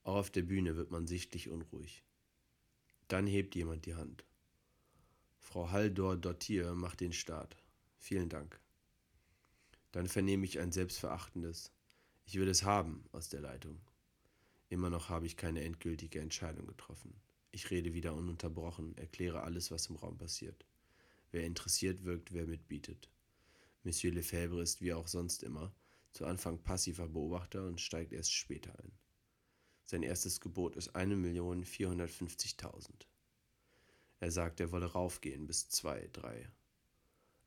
Auch 0.02 0.16
auf 0.16 0.30
der 0.30 0.42
Bühne 0.42 0.76
wird 0.76 0.90
man 0.90 1.06
sichtlich 1.06 1.48
unruhig. 1.48 2.02
Dann 3.08 3.26
hebt 3.26 3.54
jemand 3.54 3.86
die 3.86 3.94
Hand. 3.94 4.24
Frau 5.38 5.70
Haldor 5.70 6.16
Dottier 6.16 6.74
macht 6.74 7.00
den 7.00 7.12
Start. 7.12 7.56
Vielen 7.98 8.28
Dank. 8.28 8.58
Dann 9.92 10.08
vernehme 10.08 10.44
ich 10.44 10.58
ein 10.58 10.72
selbstverachtendes 10.72 11.70
Ich 12.24 12.38
will 12.38 12.48
es 12.48 12.64
haben 12.64 13.04
aus 13.12 13.28
der 13.28 13.40
Leitung. 13.40 13.80
Immer 14.68 14.88
noch 14.88 15.10
habe 15.10 15.26
ich 15.26 15.36
keine 15.36 15.62
endgültige 15.62 16.20
Entscheidung 16.20 16.66
getroffen. 16.66 17.14
Ich 17.50 17.70
rede 17.70 17.92
wieder 17.92 18.14
ununterbrochen, 18.14 18.96
erkläre 18.96 19.42
alles, 19.42 19.70
was 19.70 19.86
im 19.86 19.96
Raum 19.96 20.16
passiert. 20.16 20.64
Wer 21.30 21.44
interessiert 21.44 22.04
wirkt, 22.04 22.32
wer 22.32 22.46
mitbietet. 22.46 23.11
Monsieur 23.84 24.12
Lefebvre 24.12 24.62
ist 24.62 24.80
wie 24.80 24.92
auch 24.92 25.08
sonst 25.08 25.42
immer 25.42 25.74
zu 26.12 26.24
Anfang 26.26 26.62
passiver 26.62 27.08
Beobachter 27.08 27.66
und 27.66 27.80
steigt 27.80 28.12
erst 28.12 28.32
später 28.32 28.78
ein. 28.78 28.92
Sein 29.84 30.02
erstes 30.02 30.40
Gebot 30.40 30.76
ist 30.76 30.94
1.450.000. 30.94 32.90
Er 34.20 34.30
sagt, 34.30 34.60
er 34.60 34.70
wolle 34.70 34.86
raufgehen 34.86 35.46
bis 35.46 35.68
zwei, 35.68 36.08
drei. 36.12 36.48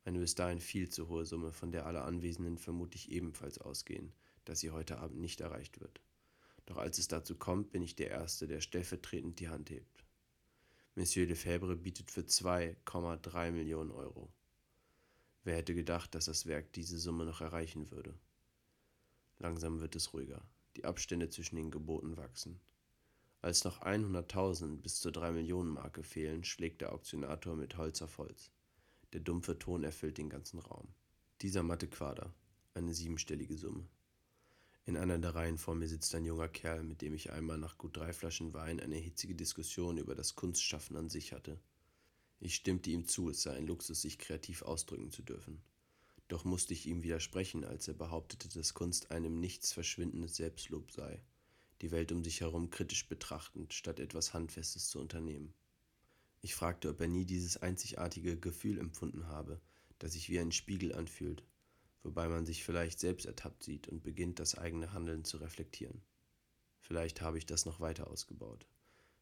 Eine 0.04 0.19
bis 0.19 0.36
dahin 0.36 0.60
viel 0.60 0.89
zu 0.89 1.08
hohe 1.08 1.26
Summe, 1.26 1.54
von 1.54 1.71
der 1.71 1.86
alle 1.86 2.02
Anwesenden 2.02 2.58
vermutlich 2.58 3.12
ebenfalls 3.12 3.60
ausgehen, 3.60 4.12
dass 4.43 4.60
sie 4.60 4.71
heute 4.71 4.98
Abend 4.98 5.21
nicht 5.21 5.39
erreicht 5.41 5.80
wird. 5.80 6.02
Doch 6.65 6.78
als 6.78 6.98
es 6.98 7.08
dazu 7.08 7.36
kommt, 7.36 7.71
bin 7.71 7.82
ich 7.82 7.95
der 7.95 8.10
Erste, 8.10 8.45
der 8.48 8.60
stellvertretend 8.60 9.39
die 9.39 9.48
Hand 9.48 9.69
hebt. 9.69 10.06
Monsieur 10.95 11.26
Lefebvre 11.26 11.76
bietet 11.76 12.12
für 12.12 12.21
2,3 12.21 13.52
Millionen 13.52 13.91
Euro. 13.91 14.32
Wer 15.46 15.58
hätte 15.58 15.76
gedacht, 15.76 16.16
dass 16.16 16.26
das 16.26 16.48
Werk 16.48 16.74
diese 16.74 16.98
Summe 16.98 17.24
noch 17.24 17.40
erreichen 17.40 17.92
würde? 17.92 18.16
Langsam 19.38 19.80
wird 19.80 19.96
es 19.96 20.12
ruhiger. 20.12 20.42
Die 20.76 20.86
Abstände 20.86 21.30
zwischen 21.30 21.56
den 21.56 21.70
Geboten 21.70 22.18
wachsen. 22.18 22.60
Als 23.42 23.64
noch 23.64 23.84
100.000 23.84 24.82
bis 24.82 25.02
zur 25.02 25.12
3 25.12 25.34
Millionen 25.34 25.70
Marke 25.70 26.02
fehlen, 26.02 26.44
schlägt 26.44 26.82
der 26.82 26.94
Auktionator 26.94 27.56
mit 27.56 27.78
Holz 27.78 28.02
auf 28.02 28.18
Holz. 28.18 28.50
Der 29.14 29.20
dumpfe 29.20 29.60
Ton 29.60 29.84
erfüllt 29.84 30.18
den 30.18 30.32
ganzen 30.32 30.58
Raum. 30.58 30.88
Dieser 31.42 31.62
matte 31.62 31.88
Quader, 31.88 32.34
eine 32.74 32.96
siebenstellige 32.96 33.56
Summe. 33.56 33.88
In 34.86 34.98
einer 34.98 35.20
der 35.20 35.36
Reihen 35.36 35.60
vor 35.60 35.76
mir 35.76 35.88
sitzt 35.88 36.16
ein 36.16 36.26
junger 36.26 36.50
Kerl, 36.50 36.82
mit 36.82 37.04
dem 37.04 37.14
ich 37.14 37.32
einmal 37.32 37.60
nach 37.60 37.78
gut 37.78 37.98
drei 37.98 38.14
Flaschen 38.14 38.56
Wein 38.56 38.80
eine 38.80 38.96
hitzige 38.96 39.36
Diskussion 39.36 40.00
über 40.00 40.16
das 40.16 40.34
Kunstschaffen 40.34 40.98
an 40.98 41.10
sich 41.10 41.34
hatte. 41.34 41.60
Ich 42.46 42.54
stimmte 42.54 42.92
ihm 42.92 43.08
zu, 43.08 43.32
es 43.32 43.42
sei 43.42 43.56
ein 43.56 43.66
Luxus, 43.66 44.04
sich 44.04 44.20
kreativ 44.20 44.62
ausdrücken 44.62 45.10
zu 45.10 45.24
dürfen. 45.24 45.64
Doch 46.28 46.46
musste 46.46 46.74
ich 46.74 46.86
ihm 46.86 47.02
widersprechen, 47.02 47.64
als 47.64 47.88
er 47.88 47.96
behauptete, 47.96 48.50
dass 48.50 48.76
Kunst 48.76 49.10
einem 49.10 49.40
nichts 49.40 49.74
verschwindendes 49.74 50.36
Selbstlob 50.36 50.92
sei, 50.92 51.24
die 51.82 51.90
Welt 51.90 52.12
um 52.12 52.24
sich 52.24 52.42
herum 52.42 52.70
kritisch 52.70 53.08
betrachtend, 53.10 53.74
statt 53.74 54.00
etwas 54.00 54.36
Handfestes 54.36 54.90
zu 54.90 55.00
unternehmen. 55.00 55.56
Ich 56.42 56.54
fragte, 56.54 56.90
ob 56.90 57.02
er 57.02 57.08
nie 57.08 57.26
dieses 57.26 57.58
einzigartige 57.58 58.38
Gefühl 58.40 58.78
empfunden 58.78 59.26
habe, 59.26 59.60
das 59.98 60.14
sich 60.14 60.30
wie 60.30 60.40
ein 60.40 60.52
Spiegel 60.52 60.94
anfühlt, 60.94 61.44
wobei 62.04 62.30
man 62.30 62.46
sich 62.46 62.64
vielleicht 62.64 63.00
selbst 63.00 63.26
ertappt 63.26 63.64
sieht 63.64 63.88
und 63.88 64.04
beginnt, 64.04 64.38
das 64.38 64.56
eigene 64.56 64.94
Handeln 64.94 65.26
zu 65.26 65.38
reflektieren. 65.38 66.04
Vielleicht 66.80 67.22
habe 67.22 67.40
ich 67.40 67.48
das 67.48 67.66
noch 67.66 67.80
weiter 67.80 68.06
ausgebaut. 68.06 68.68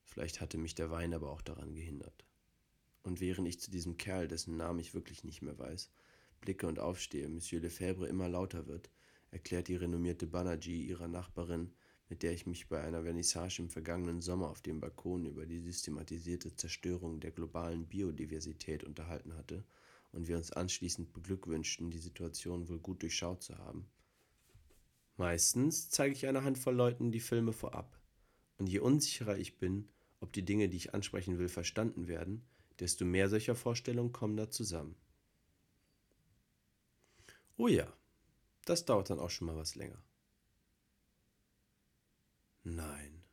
Vielleicht 0.04 0.42
hatte 0.42 0.58
mich 0.58 0.76
der 0.76 0.92
Wein 0.92 1.14
aber 1.14 1.32
auch 1.32 1.42
daran 1.42 1.74
gehindert. 1.74 2.26
Und 3.04 3.20
während 3.20 3.48
ich 3.48 3.60
zu 3.60 3.70
diesem 3.70 3.98
Kerl, 3.98 4.28
dessen 4.28 4.58
Namen 4.58 4.80
ich 4.80 4.94
wirklich 4.94 5.24
nicht 5.24 5.42
mehr 5.42 5.58
weiß, 5.60 5.92
blicke 6.42 6.68
und 6.68 6.80
aufstehe, 6.80 7.30
Monsieur 7.30 7.62
Lefebvre 7.62 8.08
immer 8.08 8.30
lauter 8.30 8.68
wird, 8.68 8.90
erklärt 9.32 9.68
die 9.68 9.76
renommierte 9.76 10.28
Banerjee 10.28 10.82
ihrer 10.82 11.08
Nachbarin, 11.08 11.74
mit 12.10 12.22
der 12.24 12.34
ich 12.34 12.46
mich 12.46 12.68
bei 12.68 12.82
einer 12.82 13.04
Vernissage 13.04 13.60
im 13.60 13.70
vergangenen 13.70 14.22
Sommer 14.22 14.50
auf 14.50 14.62
dem 14.62 14.80
Balkon 14.80 15.26
über 15.26 15.46
die 15.46 15.60
systematisierte 15.60 16.56
Zerstörung 16.56 17.20
der 17.20 17.32
globalen 17.32 17.88
Biodiversität 17.88 18.84
unterhalten 18.84 19.36
hatte 19.36 19.64
und 20.12 20.28
wir 20.28 20.38
uns 20.38 20.52
anschließend 20.52 21.12
beglückwünschten, 21.12 21.90
die 21.90 21.98
Situation 21.98 22.70
wohl 22.70 22.80
gut 22.80 23.02
durchschaut 23.02 23.42
zu 23.42 23.58
haben. 23.58 23.88
Meistens 25.18 25.90
zeige 25.90 26.14
ich 26.14 26.28
einer 26.28 26.44
Handvoll 26.44 26.76
Leuten 26.76 27.12
die 27.12 27.20
Filme 27.20 27.54
vorab, 27.54 28.00
und 28.58 28.68
je 28.68 28.80
unsicherer 28.80 29.38
ich 29.38 29.58
bin, 29.58 29.90
ob 30.20 30.32
die 30.34 30.46
Dinge, 30.46 30.70
die 30.70 30.78
ich 30.78 30.94
ansprechen 30.94 31.38
will, 31.40 31.50
verstanden 31.50 32.08
werden, 32.08 32.46
desto 32.80 33.06
mehr 33.06 33.30
solcher 33.30 33.56
Vorstellungen 33.56 34.12
kommen 34.12 34.38
da 34.38 34.50
zusammen. 34.50 34.96
Oh 37.58 37.68
ja, 37.68 37.92
das 38.66 38.86
dauert 38.86 39.10
dann 39.10 39.20
auch 39.20 39.30
schon 39.30 39.48
mal 39.48 39.56
was 39.56 39.76
länger. 39.76 40.02
Nein, 42.64 43.24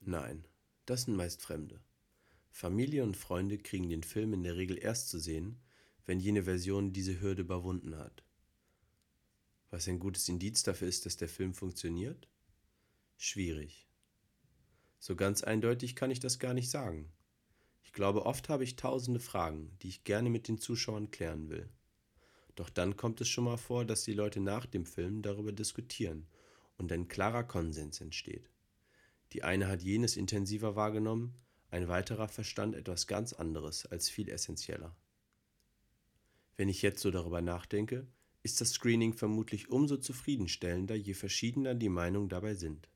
nein, 0.00 0.46
das 0.86 1.02
sind 1.02 1.16
meist 1.16 1.40
Fremde. 1.40 1.82
Familie 2.50 3.02
und 3.02 3.16
Freunde 3.16 3.58
kriegen 3.58 3.88
den 3.88 4.04
Film 4.04 4.32
in 4.32 4.44
der 4.44 4.56
Regel 4.56 4.78
erst 4.78 5.08
zu 5.08 5.18
sehen, 5.18 5.60
wenn 6.06 6.20
jene 6.20 6.44
Version 6.44 6.92
diese 6.92 7.20
Hürde 7.20 7.42
überwunden 7.42 7.96
hat. 7.96 8.22
Was 9.70 9.88
ein 9.88 9.98
gutes 9.98 10.28
Indiz 10.28 10.62
dafür 10.62 10.86
ist, 10.86 11.04
dass 11.04 11.16
der 11.16 11.28
Film 11.28 11.54
funktioniert? 11.54 12.28
Schwierig. 13.16 13.88
So 15.00 15.16
ganz 15.16 15.42
eindeutig 15.42 15.96
kann 15.96 16.10
ich 16.10 16.20
das 16.20 16.38
gar 16.38 16.54
nicht 16.54 16.70
sagen. 16.70 17.12
Ich 17.84 17.92
glaube, 17.92 18.26
oft 18.26 18.48
habe 18.48 18.64
ich 18.64 18.74
tausende 18.74 19.20
Fragen, 19.20 19.70
die 19.82 19.88
ich 19.88 20.04
gerne 20.04 20.30
mit 20.30 20.48
den 20.48 20.58
Zuschauern 20.58 21.12
klären 21.12 21.48
will. 21.48 21.68
Doch 22.56 22.70
dann 22.70 22.96
kommt 22.96 23.20
es 23.20 23.28
schon 23.28 23.44
mal 23.44 23.56
vor, 23.56 23.84
dass 23.84 24.02
die 24.02 24.12
Leute 24.12 24.40
nach 24.40 24.66
dem 24.66 24.86
Film 24.86 25.22
darüber 25.22 25.52
diskutieren 25.52 26.26
und 26.76 26.90
ein 26.90 27.08
klarer 27.08 27.44
Konsens 27.44 28.00
entsteht. 28.00 28.50
Die 29.32 29.44
eine 29.44 29.68
hat 29.68 29.82
jenes 29.82 30.16
intensiver 30.16 30.76
wahrgenommen, 30.76 31.34
ein 31.70 31.88
weiterer 31.88 32.28
verstand 32.28 32.76
etwas 32.76 33.06
ganz 33.06 33.32
anderes 33.32 33.86
als 33.86 34.08
viel 34.08 34.28
essentieller. 34.28 34.96
Wenn 36.56 36.68
ich 36.68 36.82
jetzt 36.82 37.00
so 37.00 37.10
darüber 37.10 37.42
nachdenke, 37.42 38.06
ist 38.44 38.60
das 38.60 38.70
Screening 38.70 39.14
vermutlich 39.14 39.70
umso 39.70 39.96
zufriedenstellender, 39.96 40.94
je 40.94 41.14
verschiedener 41.14 41.74
die 41.74 41.88
Meinungen 41.88 42.28
dabei 42.28 42.54
sind. 42.54 42.88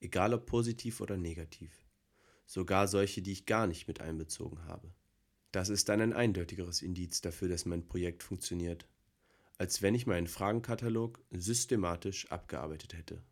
Egal 0.00 0.34
ob 0.34 0.46
positiv 0.46 1.00
oder 1.00 1.16
negativ. 1.16 1.83
Sogar 2.46 2.88
solche, 2.88 3.22
die 3.22 3.32
ich 3.32 3.46
gar 3.46 3.66
nicht 3.66 3.88
mit 3.88 4.00
einbezogen 4.00 4.64
habe. 4.64 4.92
Das 5.52 5.68
ist 5.68 5.88
dann 5.88 6.00
ein 6.00 6.12
eindeutigeres 6.12 6.82
Indiz 6.82 7.20
dafür, 7.20 7.48
dass 7.48 7.64
mein 7.64 7.86
Projekt 7.86 8.22
funktioniert, 8.22 8.88
als 9.56 9.82
wenn 9.82 9.94
ich 9.94 10.06
meinen 10.06 10.26
Fragenkatalog 10.26 11.22
systematisch 11.30 12.30
abgearbeitet 12.30 12.94
hätte. 12.94 13.22